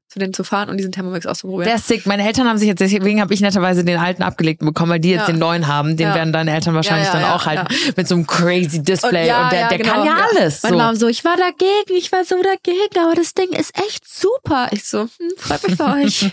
[0.10, 1.66] zu denen zu fahren und diesen Thermomix auszuprobieren.
[1.68, 2.06] Der ist sick.
[2.08, 5.12] Meine Eltern haben sich jetzt, deswegen habe ich netterweise den alten abgelegt bekommen, weil die
[5.12, 5.26] jetzt Ja.
[5.28, 5.98] den neuen haben.
[5.98, 6.16] Den Ja.
[6.16, 7.68] werden deine Eltern wahrscheinlich Ja, dann auch halten.
[7.96, 9.32] Mit so einem crazy Display.
[9.32, 10.64] Und, der, der genau, kann ja alles.
[10.64, 10.78] Meine so.
[10.82, 14.68] Mama so, ich war dagegen, ich war so dagegen, aber das Ding ist echt super.
[14.72, 16.32] Ich so, hm, freut mich für euch.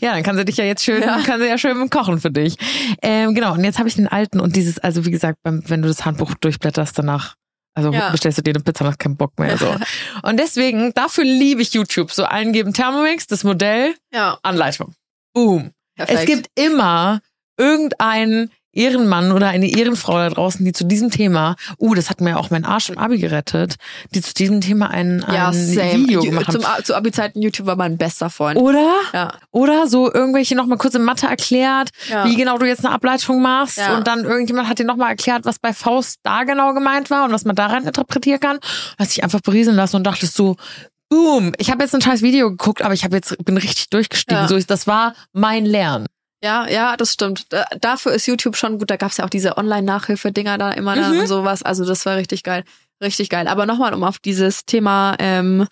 [0.00, 2.56] ja, dann kann sie dich ja jetzt schön, kann sie ja schön kochen für dich.
[3.02, 5.88] Ähm, genau, und jetzt habe ich den alten und dieses, also wie gesagt, wenn du
[5.88, 7.36] das Handbuch durchblätterst danach,
[7.74, 8.10] also Ja.
[8.10, 9.56] bestellst du dir eine Pizza, hast keinen Bock mehr.
[9.58, 9.74] So.
[10.22, 12.10] Und deswegen, dafür liebe ich YouTube.
[12.12, 14.94] So eingeben Thermomix, das Modell, Ja, Anleitung.
[15.34, 15.72] Boom.
[15.96, 16.20] perfekt.
[16.20, 17.20] Es gibt immer
[17.58, 22.38] irgendeinen Ehrenmann oder eine Ehrenfrau da draußen, die zu diesem Thema, uh, das hat mir
[22.38, 23.76] auch mein Arsch im Abi gerettet,
[24.14, 25.52] die zu diesem Thema ein, ein ja.
[25.94, 26.60] Video gemacht haben.
[26.60, 28.58] Zum, zu Abi-Zeiten YouTube war mein bester Freund.
[28.58, 28.92] Oder?
[29.12, 29.34] Ja.
[29.50, 32.26] Oder so irgendwelche nochmal kurz in Mathe erklärt, Ja.
[32.26, 33.78] wie genau du jetzt eine Ableitung machst.
[33.78, 33.96] Ja.
[33.96, 37.32] Und dann irgendjemand hat dir nochmal erklärt, was bei Faust da genau gemeint war und
[37.32, 38.58] was man da rein interpretieren kann.
[38.98, 40.56] Hast dich einfach berieseln lassen und dachtest so,
[41.08, 44.42] boom, ich habe jetzt ein scheiß Video geguckt, aber ich habe jetzt bin richtig durchgestiegen.
[44.42, 44.48] Ja.
[44.48, 46.06] So, das war mein Lernen.
[46.44, 47.46] Ja, ja, das stimmt.
[47.52, 48.90] Da, dafür ist YouTube schon gut.
[48.90, 51.20] Da gab's ja auch diese Online-Nachhilfe-Dinger da immer Mhm.
[51.20, 51.62] und sowas.
[51.62, 52.64] Also das war richtig geil.
[53.02, 53.48] Richtig geil.
[53.48, 55.66] Aber nochmal, um auf dieses Thema ähm,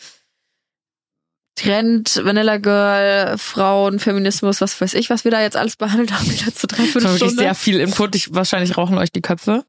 [1.55, 6.27] Trend, Vanilla Girl, Frauen, Feminismus, was weiß ich, was wir da jetzt alles behandelt haben,
[6.27, 7.43] letzte Das war wirklich Dreiviertelstunde.
[7.43, 8.15] sehr viel Input.
[8.15, 9.65] Ich, wahrscheinlich rauchen euch die Köpfe.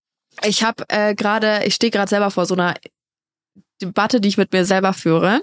[0.45, 2.75] Ich habe äh, gerade, ich stehe gerade selber vor so einer
[3.81, 5.41] Debatte, die ich mit mir selber führe.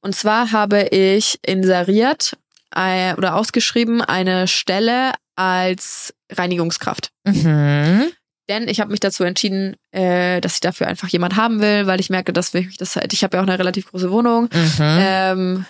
[0.00, 2.36] Und zwar habe ich inseriert
[2.74, 7.10] äh, oder ausgeschrieben eine Stelle als Reinigungskraft.
[7.24, 8.12] Mhm.
[8.48, 12.00] Denn ich habe mich dazu entschieden, äh, dass ich dafür einfach jemand haben will, weil
[12.00, 14.48] ich merke, dass ich das halt, ich habe ja auch eine relativ große Wohnung.
[14.52, 14.78] Mhm.
[14.80, 15.66] Ähm,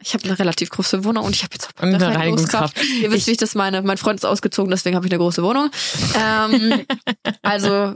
[0.00, 2.76] ich habe eine relativ große Wohnung und ich habe jetzt auch eine Reinigungskraft.
[3.00, 3.82] Ihr wisst, wie ich das meine.
[3.82, 5.70] Mein Freund ist ausgezogen, deswegen habe ich eine große Wohnung.
[6.14, 6.84] Ähm,
[7.42, 7.94] also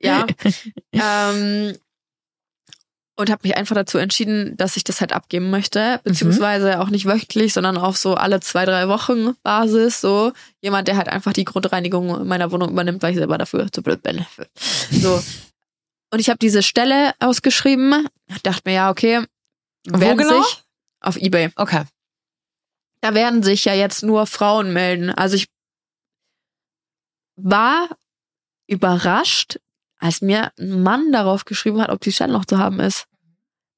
[0.00, 0.26] ja.
[0.94, 1.76] Ähm,
[3.16, 7.06] und habe mich einfach dazu entschieden, dass ich das halt abgeben möchte, beziehungsweise auch nicht
[7.06, 11.44] wöchentlich, sondern auf so alle zwei, drei Wochen Basis, so jemand, der halt einfach die
[11.44, 14.24] Grundreinigung meiner Wohnung übernimmt, weil ich selber dafür zu blöd bin.
[14.90, 15.22] So.
[16.10, 18.06] Und ich habe diese Stelle ausgeschrieben,
[18.42, 19.24] dachte mir, ja, okay,
[19.88, 20.42] Wo genau?
[20.42, 20.62] sich
[21.00, 21.50] auf Ebay.
[21.56, 21.84] Okay.
[23.00, 25.10] Da werden sich ja jetzt nur Frauen melden.
[25.10, 25.46] Also ich
[27.36, 27.88] war
[28.66, 29.58] überrascht,
[30.02, 33.06] als mir ein Mann darauf geschrieben hat, ob die Stelle noch zu haben ist.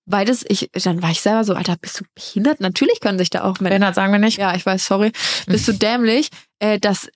[0.07, 2.61] Weil das, ich, dann war ich selber so, Alter, bist du behindert?
[2.61, 3.71] Natürlich können sich da auch Männer.
[3.71, 4.39] Bernhard, sagen wir nicht.
[4.39, 5.13] Ja, ich weiß, sorry.
[5.47, 7.09] Bist du dämlich, äh, dass,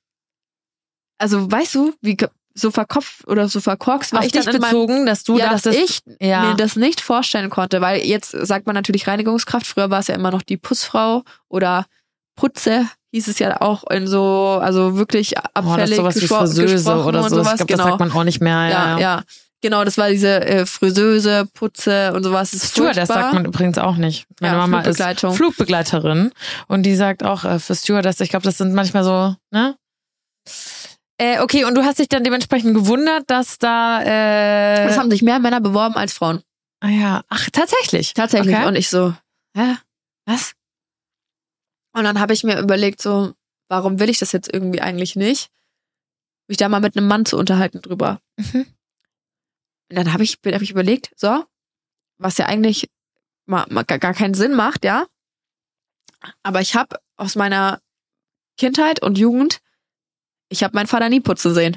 [1.18, 2.16] also weißt du, wie
[2.54, 5.38] so verkopft oder so verkorkst war Auf ich dich dann in meinem, bezogen, dass du
[5.38, 6.50] ja, dass ich ja.
[6.50, 10.14] mir das nicht vorstellen konnte, weil jetzt sagt man natürlich Reinigungskraft, früher war es ja
[10.14, 11.86] immer noch die Putzfrau oder
[12.38, 16.20] Putze hieß es ja auch in so, also wirklich oh, das abfällig ist sowas wie
[16.20, 17.36] gespro- Friseuse gesprochen oder und so.
[17.36, 17.82] sowas, ich glaube, genau.
[17.84, 18.68] das sagt man auch nicht mehr.
[18.68, 19.22] Ja, ja, ja.
[19.60, 22.52] Genau, das war diese äh, Friseuse, Putze und sowas.
[22.52, 23.22] Das ist Stewardess furchtbar.
[23.22, 24.26] sagt man übrigens auch nicht.
[24.40, 25.02] Meine Ja, Mama ist.
[25.34, 26.30] Flugbegleiterin
[26.68, 29.74] und die sagt auch äh, für Stewardess, ich glaube, das sind manchmal so, ne?
[31.20, 35.22] Äh, okay, und du hast dich dann dementsprechend gewundert, dass da äh, Es haben sich
[35.22, 36.42] mehr Männer beworben als Frauen.
[36.80, 38.14] ah ja, ach tatsächlich.
[38.14, 38.54] Tatsächlich.
[38.54, 38.66] Okay.
[38.66, 39.12] Und ich so,
[39.56, 39.74] hä?
[40.26, 40.52] Was?
[41.98, 43.34] Und dann habe ich mir überlegt, so,
[43.68, 45.50] warum will ich das jetzt irgendwie eigentlich nicht?
[46.48, 48.20] mich da mal mit einem Mann zu unterhalten drüber.
[48.36, 48.66] Mhm.
[49.90, 51.44] Und dann habe ich, hab ich überlegt, so,
[52.18, 52.90] was ja eigentlich
[53.46, 55.06] mal, mal gar keinen Sinn macht, ja.
[56.42, 57.80] Aber ich habe aus meiner
[58.56, 59.60] Kindheit und Jugend,
[60.48, 61.76] ich habe meinen Vater nie putzen sehen.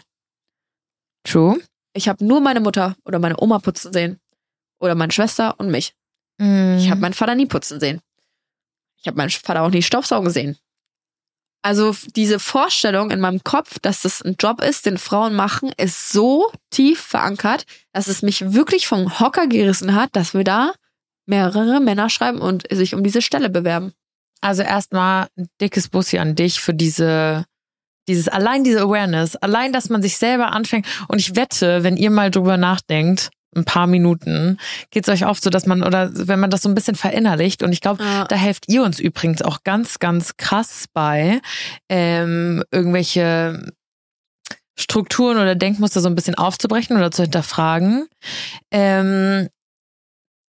[1.23, 1.61] True.
[1.93, 4.19] Ich habe nur meine Mutter oder meine Oma putzen sehen.
[4.79, 5.93] Oder meine Schwester und mich.
[6.37, 6.77] Mhm.
[6.79, 8.01] Ich habe meinen Vater nie putzen sehen.
[9.01, 10.57] Ich habe meinen Vater auch nie Staubsaugen sehen.
[11.63, 16.09] Also diese Vorstellung in meinem Kopf, dass das ein Job ist, den Frauen machen, ist
[16.09, 20.73] so tief verankert, dass es mich wirklich vom Hocker gerissen hat, dass wir da
[21.27, 23.93] mehrere Männer schreiben und sich um diese Stelle bewerben.
[24.41, 27.45] Also erstmal ein dickes Bussi an dich für diese,
[28.07, 30.87] dieses, allein diese Awareness, allein, dass man sich selber anfängt.
[31.07, 34.57] Und ich wette, wenn ihr mal drüber nachdenkt, ein paar Minuten,
[34.91, 37.63] geht es euch oft so, dass man, oder wenn man das so ein bisschen verinnerlicht,
[37.63, 38.23] und ich glaube, Ja.
[38.25, 41.41] da helft ihr uns übrigens auch ganz, ganz krass bei,
[41.89, 43.71] ähm, irgendwelche
[44.79, 48.07] Strukturen oder Denkmuster so ein bisschen aufzubrechen oder zu hinterfragen.
[48.71, 49.49] Ähm,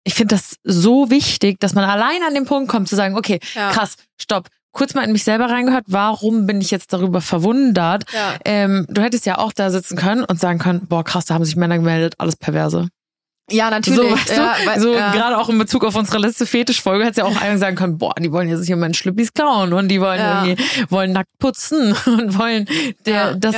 [0.05, 3.41] ich finde das so wichtig, dass man allein an den Punkt kommt zu sagen, okay,
[3.55, 3.71] Ja.
[3.73, 8.05] krass, stopp, kurz mal in mich selber reingehört, warum bin ich jetzt darüber verwundert?
[8.13, 8.35] Ja.
[8.45, 11.45] Ähm, du hättest ja auch da sitzen können und sagen können, boah, krass, da haben
[11.45, 12.89] sich Männer gemeldet, alles perverse.
[13.51, 13.99] Ja, natürlich.
[13.99, 15.13] So, weißt ja, du, weil- so ja.
[15.13, 18.15] gerade auch in Bezug auf unsere letzte Fetischfolge hätte ja auch einer sagen können, boah,
[18.19, 20.45] die wollen jetzt hier meinen Schlippis klauen und die wollen Ja.
[20.45, 22.67] irgendwie, wollen nackt putzen und wollen,
[23.05, 23.57] der, dass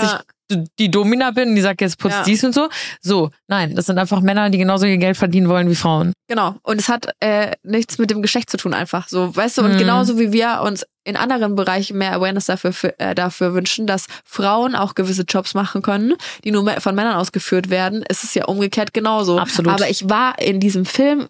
[0.50, 2.22] ich die Domina bin, die sagt, jetzt putzt Ja.
[2.24, 2.68] dies und so.
[3.00, 6.12] So, nein, das sind einfach Männer, die genauso viel Geld verdienen wollen wie Frauen.
[6.28, 6.56] Genau.
[6.62, 9.62] Und es hat äh, nichts mit dem Geschlecht zu tun, einfach so, weißt du.
[9.62, 9.78] Und Mhm.
[9.78, 14.06] genauso wie wir uns in anderen Bereichen mehr Awareness dafür für, äh, dafür wünschen, dass
[14.24, 18.46] Frauen auch gewisse Jobs machen können, die nur von Männern ausgeführt werden, ist es ja
[18.46, 19.38] umgekehrt genauso.
[19.38, 19.72] Absolut.
[19.72, 21.28] Aber ich war in diesem Film,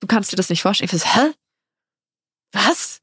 [0.00, 0.90] du kannst dir das nicht vorstellen.
[0.92, 1.32] Ich so, hä?
[2.52, 3.00] Was?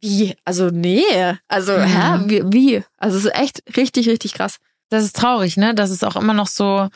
[0.00, 0.36] Wie?
[0.44, 1.02] Also nee.
[1.48, 1.84] Also Mhm.
[1.84, 2.18] hä?
[2.26, 2.84] Wie, wie?
[2.96, 4.58] Also es ist echt richtig, richtig krass.
[4.90, 5.74] Das ist traurig, ne?
[5.74, 6.88] Das ist auch immer noch so,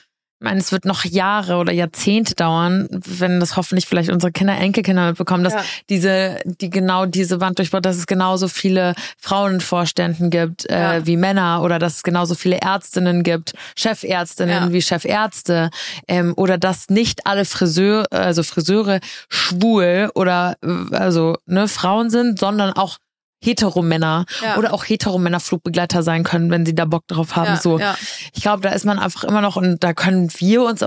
[0.43, 4.57] ich meine, es wird noch Jahre oder Jahrzehnte dauern, wenn das hoffentlich vielleicht unsere Kinder,
[4.59, 5.63] Enkelkinder mitbekommen, dass Ja.
[5.89, 10.97] diese, die genau diese Wand durchbricht, dass es genauso viele Frauen in Vorständen gibt äh,
[10.99, 11.07] Ja.
[11.07, 14.73] wie Männer oder dass es genauso viele Ärztinnen gibt, Chefärztinnen Ja.
[14.73, 15.71] wie Chefärzte
[16.09, 22.41] ähm, oder dass nicht alle Friseur, also Friseure schwul oder äh, also ne Frauen sind,
[22.41, 22.99] sondern auch
[23.43, 24.57] Heteromänner Ja.
[24.57, 27.47] oder auch Heteromänner Flugbegleiter sein können, wenn sie da Bock drauf haben.
[27.47, 27.97] ja, so, ja.
[28.33, 30.81] ich glaube, da ist man einfach immer noch und da können wir uns,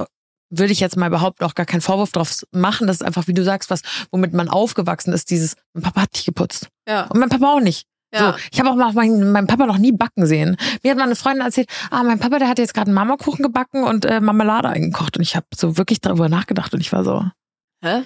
[0.50, 2.88] würde ich jetzt mal behaupten, auch gar keinen Vorwurf drauf machen.
[2.88, 3.82] Das ist einfach, wie du sagst, was,
[4.12, 6.70] womit man aufgewachsen ist, dieses, mein Papa hat dich geputzt.
[6.88, 7.06] ja.
[7.08, 7.86] Und mein Papa auch nicht.
[8.14, 8.32] Ja.
[8.32, 10.56] So, ich habe auch mal meinen, meinen Papa noch nie backen sehen.
[10.84, 13.44] Mir hat mal eine Freundin erzählt, ah, mein Papa, der hat jetzt gerade einen Marmorkuchen
[13.44, 15.18] gebacken und äh, Marmelade eingekocht.
[15.18, 17.26] Und ich habe so wirklich darüber nachgedacht und ich war so,
[17.84, 18.04] Hä?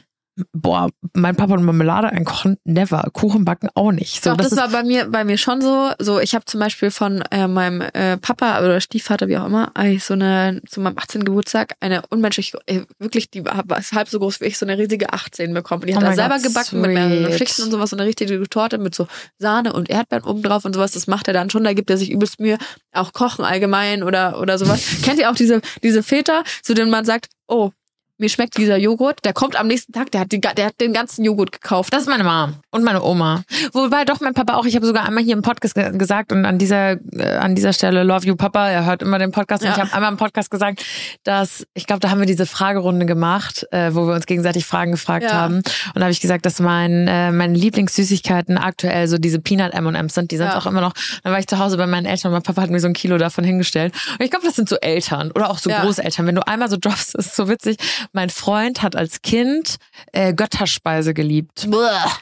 [0.53, 3.09] Boah, mein Papa und Marmelade einkochen, never.
[3.13, 4.23] Kuchen backen auch nicht.
[4.23, 5.91] So, Doch, das, ist, war bei mir bei mir schon so.
[5.99, 9.71] So, ich habe zum Beispiel von äh, meinem äh, Papa oder Stiefvater, wie auch immer,
[9.99, 11.23] so eine zu meinem 18.
[11.23, 15.13] Geburtstag eine unmenschlich äh, wirklich die war halb so groß wie ich so eine riesige
[15.13, 15.83] 18 bekommen.
[15.83, 17.37] Und die Oh hat er mein selber Gott, gebacken mit mehreren sweet.
[17.37, 20.73] Schichten und sowas, so eine richtige Torte mit so Sahne und Erdbeeren oben drauf und
[20.73, 20.91] sowas.
[20.91, 21.63] Das macht er dann schon.
[21.63, 22.57] Da gibt er sich übelst Mühe.
[22.91, 24.83] Auch Kochen allgemein oder oder sowas.
[25.03, 27.71] Kennt ihr auch diese diese Väter, zu denen man sagt, oh
[28.19, 30.93] mir schmeckt dieser Joghurt, der kommt am nächsten Tag, der hat, die, der hat den
[30.93, 31.93] ganzen Joghurt gekauft.
[31.93, 33.43] Das ist meine Mom und meine Oma.
[33.73, 36.45] Wobei doch mein Papa auch, ich habe sogar einmal hier im Podcast ge gesagt und
[36.45, 39.69] an dieser äh, an dieser Stelle Love you Papa, er hört immer den Podcast und
[39.69, 39.75] Ja.
[39.75, 40.83] ich habe einmal im Podcast gesagt,
[41.23, 44.91] dass ich glaube, da haben wir diese Fragerunde gemacht, äh, wo wir uns gegenseitig Fragen
[44.91, 45.31] gefragt Ja.
[45.33, 45.65] haben und
[45.95, 50.31] da habe ich gesagt, dass mein äh, meine Lieblingssüßigkeiten aktuell so diese Peanut M&M's sind,
[50.31, 50.57] die sind Ja.
[50.57, 50.93] auch immer noch.
[51.23, 52.93] Dann war ich zu Hause bei meinen Eltern und mein Papa hat mir so ein
[52.93, 55.69] Kilo davon hingestellt und ich glaube, das sind so Eltern oder auch so.
[55.69, 57.77] Großeltern, wenn du einmal so droppst, ist so witzig.
[58.13, 59.77] Mein Freund hat als Kind
[60.11, 61.67] äh, Götterspeise geliebt.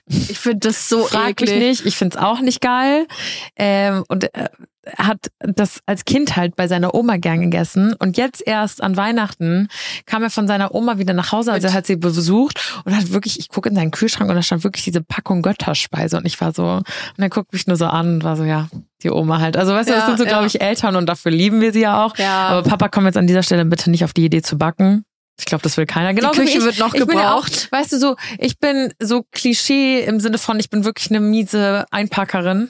[0.08, 1.60] Ich finde das so Frag eklig.
[1.60, 3.08] nicht, ich find's auch nicht geil.
[3.56, 4.50] Ähm, und äh,
[4.98, 7.94] hat das als Kind halt bei seiner Oma gern gegessen.
[8.00, 9.68] Und jetzt erst an Weihnachten
[10.06, 13.12] kam er von seiner Oma wieder nach Hause, also er hat sie besucht und hat
[13.12, 16.18] wirklich, ich gucke in seinen Kühlschrank und da stand wirklich diese Packung Götterspeise.
[16.18, 16.86] Und ich war so, und
[17.18, 18.70] er guckt mich nur so an und war so, ja,
[19.04, 19.58] die Oma halt.
[19.58, 20.30] Also weißt du, das Ja, sind so, ja.
[20.30, 22.18] glaube ich, Eltern und dafür lieben wir sie ja auch.
[22.18, 22.48] Ja.
[22.48, 25.04] Aber Papa, komm jetzt an dieser Stelle bitte nicht auf die Idee zu backen.
[25.40, 26.14] Ich glaube, das will keiner.
[26.14, 26.64] Genau Die Küche ich.
[26.64, 27.72] wird noch bin ja auch, gebraucht.
[27.72, 31.86] weißt du, so, ich bin so Klischee im Sinne von, ich bin wirklich eine miese
[31.92, 32.70] Einpackerin.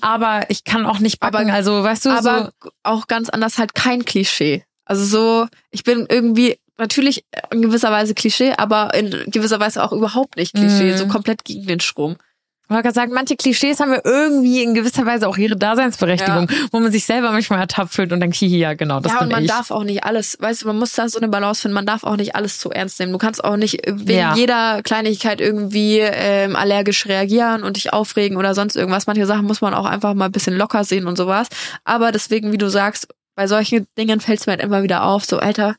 [0.00, 1.36] Aber ich kann auch nicht backen.
[1.36, 4.64] Aber- also, weißt du, aber so, auch ganz anders halt kein Klischee.
[4.86, 9.92] Also so, ich bin irgendwie natürlich in gewisser Weise Klischee, aber in gewisser Weise auch
[9.92, 10.96] überhaupt nicht Klischee, Mhm.
[10.96, 12.16] so komplett gegen den Strom.
[12.70, 16.48] Ich wollte gerade sagen, manche Klischees haben ja irgendwie in gewisser Weise auch ihre Daseinsberechtigung,
[16.70, 19.26] wo man sich selber manchmal ertappt fühlt und denkt, hihi, ja, genau, das ja, bin
[19.26, 19.50] und man ich.
[19.50, 22.04] darf auch nicht alles, weißt du, man muss da so eine Balance finden, man darf
[22.04, 23.10] auch nicht alles zu ernst nehmen.
[23.10, 24.36] Du kannst auch nicht wegen Ja.
[24.36, 29.08] jeder Kleinigkeit irgendwie ähm, allergisch reagieren und dich aufregen oder sonst irgendwas.
[29.08, 31.48] Manche Sachen muss man auch einfach mal ein bisschen locker sehen und sowas.
[31.82, 35.24] Aber deswegen, wie du sagst, bei solchen Dingen fällt es mir halt immer wieder auf,
[35.24, 35.74] so, Alter,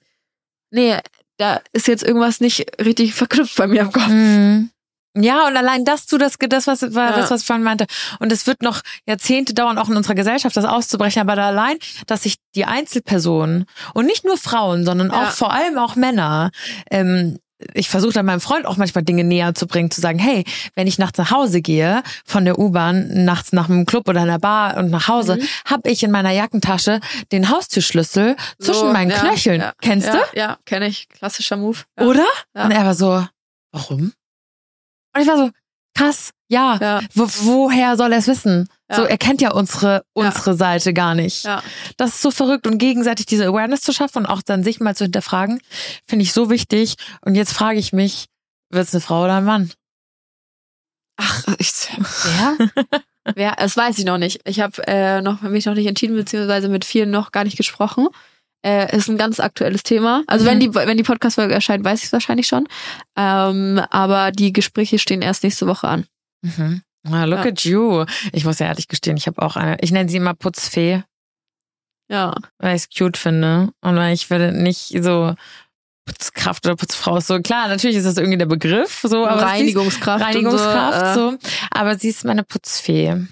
[0.72, 0.98] nee,
[1.38, 4.08] da ist jetzt irgendwas nicht richtig verknüpft bei mir im Kopf.
[4.10, 4.71] Mhm.
[5.16, 7.18] Ja, und allein das du das, das was war Ja.
[7.18, 7.86] das, was ich vorhin meinte.
[8.20, 11.22] Und es wird noch Jahrzehnte dauern, auch in unserer Gesellschaft, das auszubrechen.
[11.22, 15.24] Aber da allein, dass sich die Einzelpersonen und nicht nur Frauen, sondern Ja.
[15.28, 16.52] auch vor allem auch Männer,
[16.90, 17.40] ähm,
[17.76, 20.88] ich versuche dann meinem Freund auch manchmal Dinge näher zu bringen, zu sagen, hey, wenn
[20.88, 24.78] ich nachts nach Hause gehe, von der U-Bahn, nachts nach einem Club oder einer Bar
[24.78, 25.48] und nach Hause, Mhm.
[25.66, 27.02] habe ich in meiner Jackentasche
[27.32, 29.64] den Haustürschlüssel zwischen So, meinen ja, Knöcheln.
[29.80, 30.20] Kennst ja, du?
[30.40, 31.08] Ja, kenne ich.
[31.10, 31.78] Klassischer Move.
[32.00, 32.26] Oder?
[32.56, 33.24] Und er war so,
[33.72, 34.14] warum?
[35.14, 35.50] Und ich war so,
[35.96, 36.78] krass, ja.
[36.82, 38.68] Ja, Wo, woher soll er es wissen?
[38.90, 38.98] Ja.
[38.98, 41.46] So, er kennt ja unsere, unsere Seite gar nicht.
[41.46, 41.62] ja.
[41.98, 44.96] Das ist so verrückt und gegenseitig diese Awareness zu schaffen und auch dann sich mal
[44.96, 45.62] zu hinterfragen,
[46.08, 46.96] finde ich so wichtig.
[47.22, 48.26] Und jetzt frage ich mich,
[48.70, 49.72] wird es eine Frau oder ein Mann?
[51.18, 51.72] Ach, ich,
[52.40, 52.58] Ja?
[53.36, 54.42] wer, das weiß ich noch nicht.
[54.46, 58.08] Ich habe äh, noch mich noch nicht entschieden, beziehungsweise mit vielen noch gar nicht gesprochen.
[58.64, 60.24] Äh, ist ein ganz aktuelles Thema.
[60.28, 60.50] Also Mhm.
[60.50, 62.68] wenn die wenn die Podcast-Folge erscheint, weiß ich es wahrscheinlich schon.
[63.18, 66.06] Ähm, aber die Gespräche stehen erst nächste Woche an.
[66.44, 66.82] Mhm.
[67.12, 67.52] Ah, look Ja.
[67.52, 68.06] at you.
[68.32, 71.04] Ich muss ja ehrlich gestehen, ich habe auch eine, ich nenne sie immer Putzfee,
[72.10, 72.36] Ja.
[72.60, 75.34] weil ich es cute finde und weil ich will nicht so
[76.06, 80.24] Putzkraft oder Putzfrau ist so klar, natürlich ist das irgendwie der Begriff, so aber Reinigungskraft.
[80.24, 81.50] Reinigungskraft, und so.
[81.72, 83.26] Aber sie ist meine Putzfee.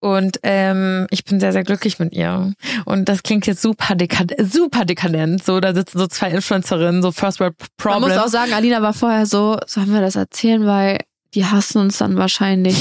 [0.00, 2.52] Und ähm, ich bin sehr, sehr glücklich mit ihr.
[2.84, 5.44] Und das klingt jetzt super, dekad super dekadent.
[5.44, 8.16] So, da sitzen so zwei Influencerinnen, so First World Man Problem.
[8.16, 10.98] muss auch sagen, Alina war vorher so, sollen wir das erzählen, weil
[11.34, 12.76] die hassen uns dann wahrscheinlich.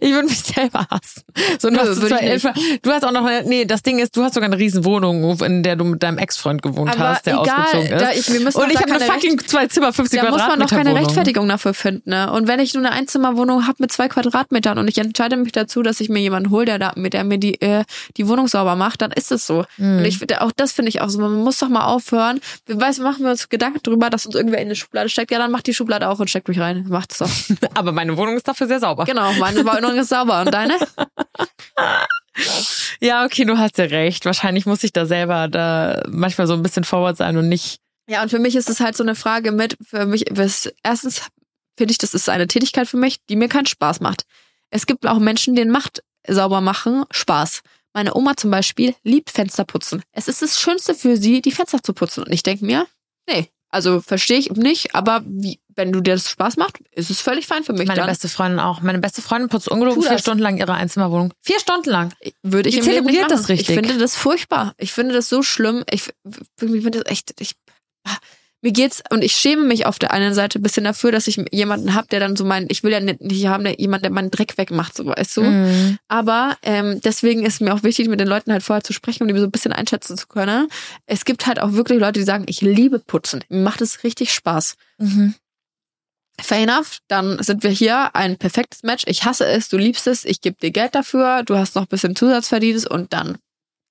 [0.00, 1.22] Ich würde mich selber hassen.
[1.58, 2.34] So, du, hast zwei.
[2.34, 4.84] Influ- du hast auch noch, eine, nee, das Ding ist, du hast sogar eine riesen
[4.84, 8.00] Wohnung, in der du mit deinem Ex-Freund gewohnt Aber hast, der egal, ausgezogen ist.
[8.02, 10.38] da, ich, wir müssen Und ich da habe eine fucking zwei Zimmer, 50 Da muss
[10.38, 11.04] man doch Quadratmeter keine Wohnung.
[11.04, 12.10] Rechtfertigung dafür finden.
[12.10, 12.30] Ne?
[12.32, 15.82] Und wenn ich nur eine Einzimmerwohnung habe mit zwei Quadratmetern und ich entscheide mich dazu,
[15.82, 17.84] dass ich mir jemanden hole, der, da, mit der mir die, äh,
[18.16, 19.64] die Wohnung sauber macht, dann ist es so.
[19.76, 19.98] Mhm.
[19.98, 21.18] Und ich finde, auch das finde ich auch so.
[21.20, 22.40] Man muss doch mal aufhören.
[22.66, 25.30] Wir weiß, machen wir uns Gedanken drüber, dass uns irgendwer in eine Schublade steckt.
[25.30, 26.86] Ja, dann macht die Schublade auch und steckt mich rein.
[26.88, 27.30] Macht's doch.
[27.74, 29.04] Aber meine Wohnung ist dafür sehr sauber.
[29.04, 30.42] Genau, meine Wohnung ist sauber.
[30.42, 30.78] Und deine?
[33.00, 34.24] Ja, okay, du hast ja recht.
[34.24, 37.80] Wahrscheinlich muss ich da selber da manchmal so ein bisschen forward sein und nicht.
[38.08, 41.22] Ja, und für mich ist es halt so eine Frage mit, für mich, was, erstens
[41.76, 44.24] finde ich, das ist eine Tätigkeit für mich, die mir keinen Spaß macht.
[44.70, 47.62] Es gibt auch Menschen, denen macht sauber machen Spaß.
[47.92, 50.02] Meine Oma zum Beispiel liebt Fenster putzen.
[50.12, 52.24] Es ist das Schönste für sie, die Fenster zu putzen.
[52.24, 52.86] Und ich denke mir,
[53.28, 57.20] nee, also verstehe ich nicht, aber wie, wenn du dir das Spaß macht, ist es
[57.20, 57.86] völlig fein für mich.
[57.86, 58.82] Meine dann beste Freundin auch.
[58.82, 60.18] Meine beste Freundin putzt ungelogen vier.
[60.18, 61.32] Stunden lang ihre Einzimmerwohnung.
[61.42, 62.12] Vier Stunden lang.
[62.42, 63.68] würde ich Die im Leben nicht zelebriert das richtig.
[63.70, 64.74] Ich finde das furchtbar.
[64.76, 65.84] Ich finde das so schlimm.
[65.90, 66.10] Ich,
[66.60, 67.40] ich finde das echt.
[67.40, 67.52] Ich,
[68.60, 71.40] mir geht's und ich schäme mich auf der einen Seite ein bisschen dafür, dass ich
[71.52, 74.10] jemanden habe, der dann so meinen, ich will ja nicht, nicht haben, der jemand, der
[74.10, 75.42] meinen Dreck wegmacht, so weißt du.
[75.42, 75.98] Mhm.
[76.08, 79.28] Aber ähm, deswegen ist mir auch wichtig, mit den Leuten halt vorher zu sprechen, um
[79.28, 80.66] die so ein bisschen einschätzen zu können.
[81.06, 83.44] Es gibt halt auch wirklich Leute, die sagen, ich liebe Putzen.
[83.48, 84.74] Mir macht es richtig Spaß.
[84.98, 85.34] Mhm.
[86.40, 89.02] Fair enough, dann sind wir hier ein perfektes Match.
[89.06, 91.88] Ich hasse es, du liebst es, ich gebe dir Geld dafür, du hast noch ein
[91.88, 93.38] bisschen Zusatzverdienst und dann.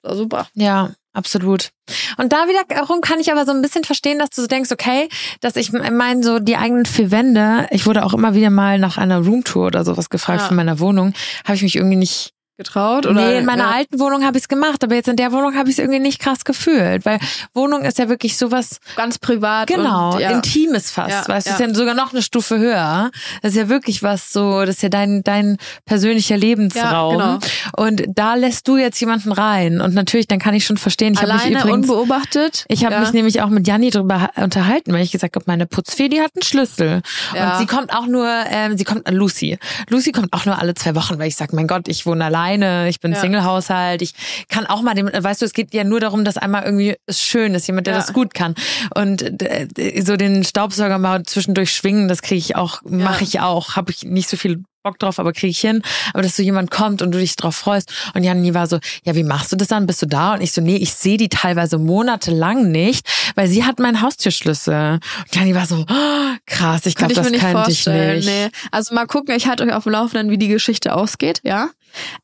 [0.03, 0.47] So, super.
[0.53, 1.71] Ja, absolut.
[2.17, 5.09] Und da wiederum kann ich aber so ein bisschen verstehen, dass du so denkst, okay,
[5.41, 8.97] dass ich meine, so die eigenen vier Wände, ich wurde auch immer wieder mal nach
[8.97, 10.47] einer Roomtour oder sowas gefragt Ja.
[10.47, 13.05] von meiner Wohnung, habe ich mich irgendwie nicht Getraut?
[13.05, 13.13] Oder?
[13.13, 13.71] nee, in meiner ja.
[13.71, 15.99] alten Wohnung habe ich es gemacht, aber jetzt in der Wohnung habe ich es irgendwie
[15.99, 17.19] nicht krass gefühlt, weil
[17.53, 19.67] Wohnung ist ja wirklich sowas Ganz privat.
[19.67, 20.31] genau Und, ja.
[20.31, 21.55] intimes fast, Ja, weißt du, ja.
[21.55, 23.11] ist ja sogar noch eine Stufe höher.
[23.43, 27.39] Das ist ja wirklich was so, das ist ja dein dein persönlicher Lebensraum genau.
[27.77, 31.21] und da lässt du jetzt jemanden rein und natürlich dann kann ich schon verstehen, ich
[31.21, 32.65] habe mich übrigens unbeobachtet.
[32.69, 36.09] ich habe mich nämlich auch mit Janni drüber unterhalten, weil ich gesagt habe, meine Putzfee,
[36.09, 37.01] die hat einen Schlüssel.
[37.33, 39.57] Und sie kommt auch nur, ähm, sie kommt, Lucy.
[39.89, 42.89] Lucy kommt auch nur alle zwei Wochen, weil ich sage, mein Gott, ich wohne alleine,
[42.89, 43.19] ich bin Ja.
[43.19, 44.13] Single-Haushalt, ich
[44.49, 47.21] kann auch mal dem, weißt du, es geht ja nur darum, dass einmal irgendwie es
[47.21, 47.99] schön ist, jemand, der Ja.
[47.99, 48.55] das gut kann.
[48.95, 49.67] Und äh,
[50.03, 54.03] so den Staubsauger mal zwischendurch schwingen, das kriege ich auch, mache ich auch, habe ich
[54.03, 55.81] nicht so viel Bock drauf, aber kriege ich hin.
[56.13, 57.91] Aber dass so jemand kommt und du dich drauf freust.
[58.13, 59.85] Und Janni war so, ja, wie machst du das dann?
[59.85, 60.33] Bist du da?
[60.33, 64.93] Und ich so, nee, ich sehe die teilweise monatelang nicht, weil sie hat meinen Haustürschlüssel.
[64.93, 68.19] Und Janni war so, oh, krass, ich glaube, ich das mir nicht könnte vorstellen.
[68.19, 68.35] ich nicht.
[68.35, 68.49] Nee.
[68.71, 71.69] Also mal gucken, ich halte euch auf dem Laufenden, wie die Geschichte ausgeht, ja.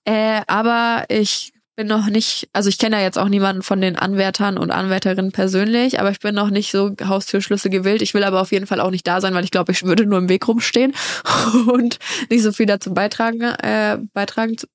[0.05, 3.95] Äh, aber ich bin noch nicht, also ich kenne ja jetzt auch niemanden von den
[3.95, 8.01] Anwärtern und Anwärterinnen persönlich, aber ich bin noch nicht so Haustürschlüssel gewillt.
[8.01, 10.05] Ich will aber auf jeden Fall auch nicht da sein, weil ich glaube, ich würde
[10.05, 10.93] nur im Weg rumstehen
[11.67, 11.99] und
[12.29, 14.67] nicht so viel dazu beitragen, äh, beitragen zu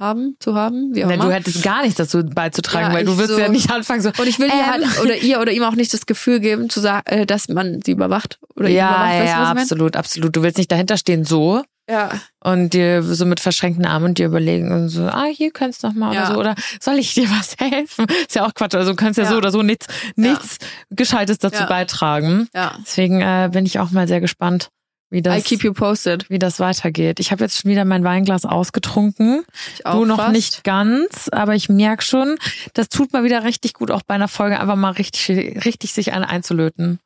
[0.00, 1.26] haben, zu haben, wie auch Nee, immer.
[1.26, 4.10] du hättest gar nichts dazu beizutragen, Ja, weil du würdest so- ja nicht anfangen so.
[4.18, 4.66] und ich will ihr Ähm.
[4.66, 7.80] halt, oder ihr oder ihm auch nicht das Gefühl geben, zu sagen, äh, dass man
[7.84, 9.12] sie überwacht oder ja, überwacht.
[9.14, 10.34] ja, Weißt ja, absolut, absolut.
[10.36, 11.62] Du willst nicht dahinter stehen so.
[11.88, 12.10] Ja.
[12.40, 15.88] und dir so mit verschränkten Armen und dir überlegen und so, ah, hier könntest du
[15.88, 16.22] noch mal Ja.
[16.28, 18.06] oder so oder soll ich dir was helfen?
[18.26, 19.30] Ist ja auch Quatsch, also du kannst ja, Ja.
[19.30, 20.58] so oder so nichts, nichts
[20.90, 21.66] Gescheites dazu Ja.
[21.66, 22.48] beitragen.
[22.54, 22.76] Ja.
[22.80, 24.70] Deswegen äh, bin ich auch mal sehr gespannt,
[25.10, 26.28] wie I das, keep you posted.
[26.30, 27.20] wie das weitergeht.
[27.20, 29.44] Ich habe jetzt schon wieder mein Weinglas ausgetrunken.
[29.74, 30.32] Ich auch du noch fast.
[30.32, 32.36] nicht ganz, aber ich merk schon,
[32.72, 36.12] das tut mal wieder richtig gut, auch bei einer Folge einfach mal richtig, richtig sich
[36.14, 36.98] eine einzulöten.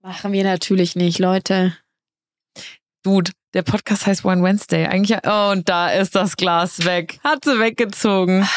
[0.00, 1.76] Machen wir natürlich nicht, Leute.
[3.02, 4.86] Dude, der Podcast heißt One Wednesday.
[4.86, 7.18] Eigentlich, oh, und da ist das Glas weg.
[7.24, 8.48] Hat sie weggezogen.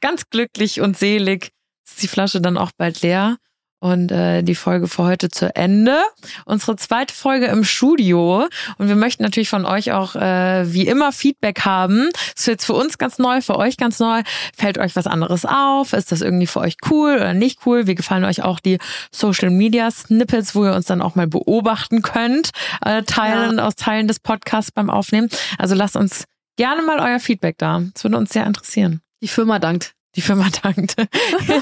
[0.00, 1.50] Ganz glücklich und selig
[1.86, 3.36] ist die Flasche dann auch bald leer.
[3.82, 5.98] Und äh, die Folge für heute zu Ende.
[6.44, 8.46] Unsere zweite Folge im Studio.
[8.78, 12.08] Und wir möchten natürlich von euch auch äh, wie immer Feedback haben.
[12.36, 14.22] Ist jetzt für uns ganz neu, für euch ganz neu.
[14.56, 15.94] Fällt euch was anderes auf?
[15.94, 17.88] Ist das irgendwie für euch cool oder nicht cool?
[17.88, 18.78] Wie gefallen euch auch die
[19.10, 22.50] Social Media Snippets, wo ihr uns dann auch mal beobachten könnt,
[22.86, 25.28] äh, teilen aus Teilen des Podcasts beim Aufnehmen?
[25.58, 26.26] Also lasst uns
[26.56, 27.82] gerne mal euer Feedback da.
[27.94, 29.00] Das würde uns sehr interessieren.
[29.22, 29.96] Die Firma dankt.
[30.14, 30.96] Die Firma dankt.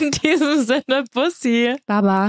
[0.00, 1.74] In diesem Sinne, Bussi.
[1.86, 2.28] Baba.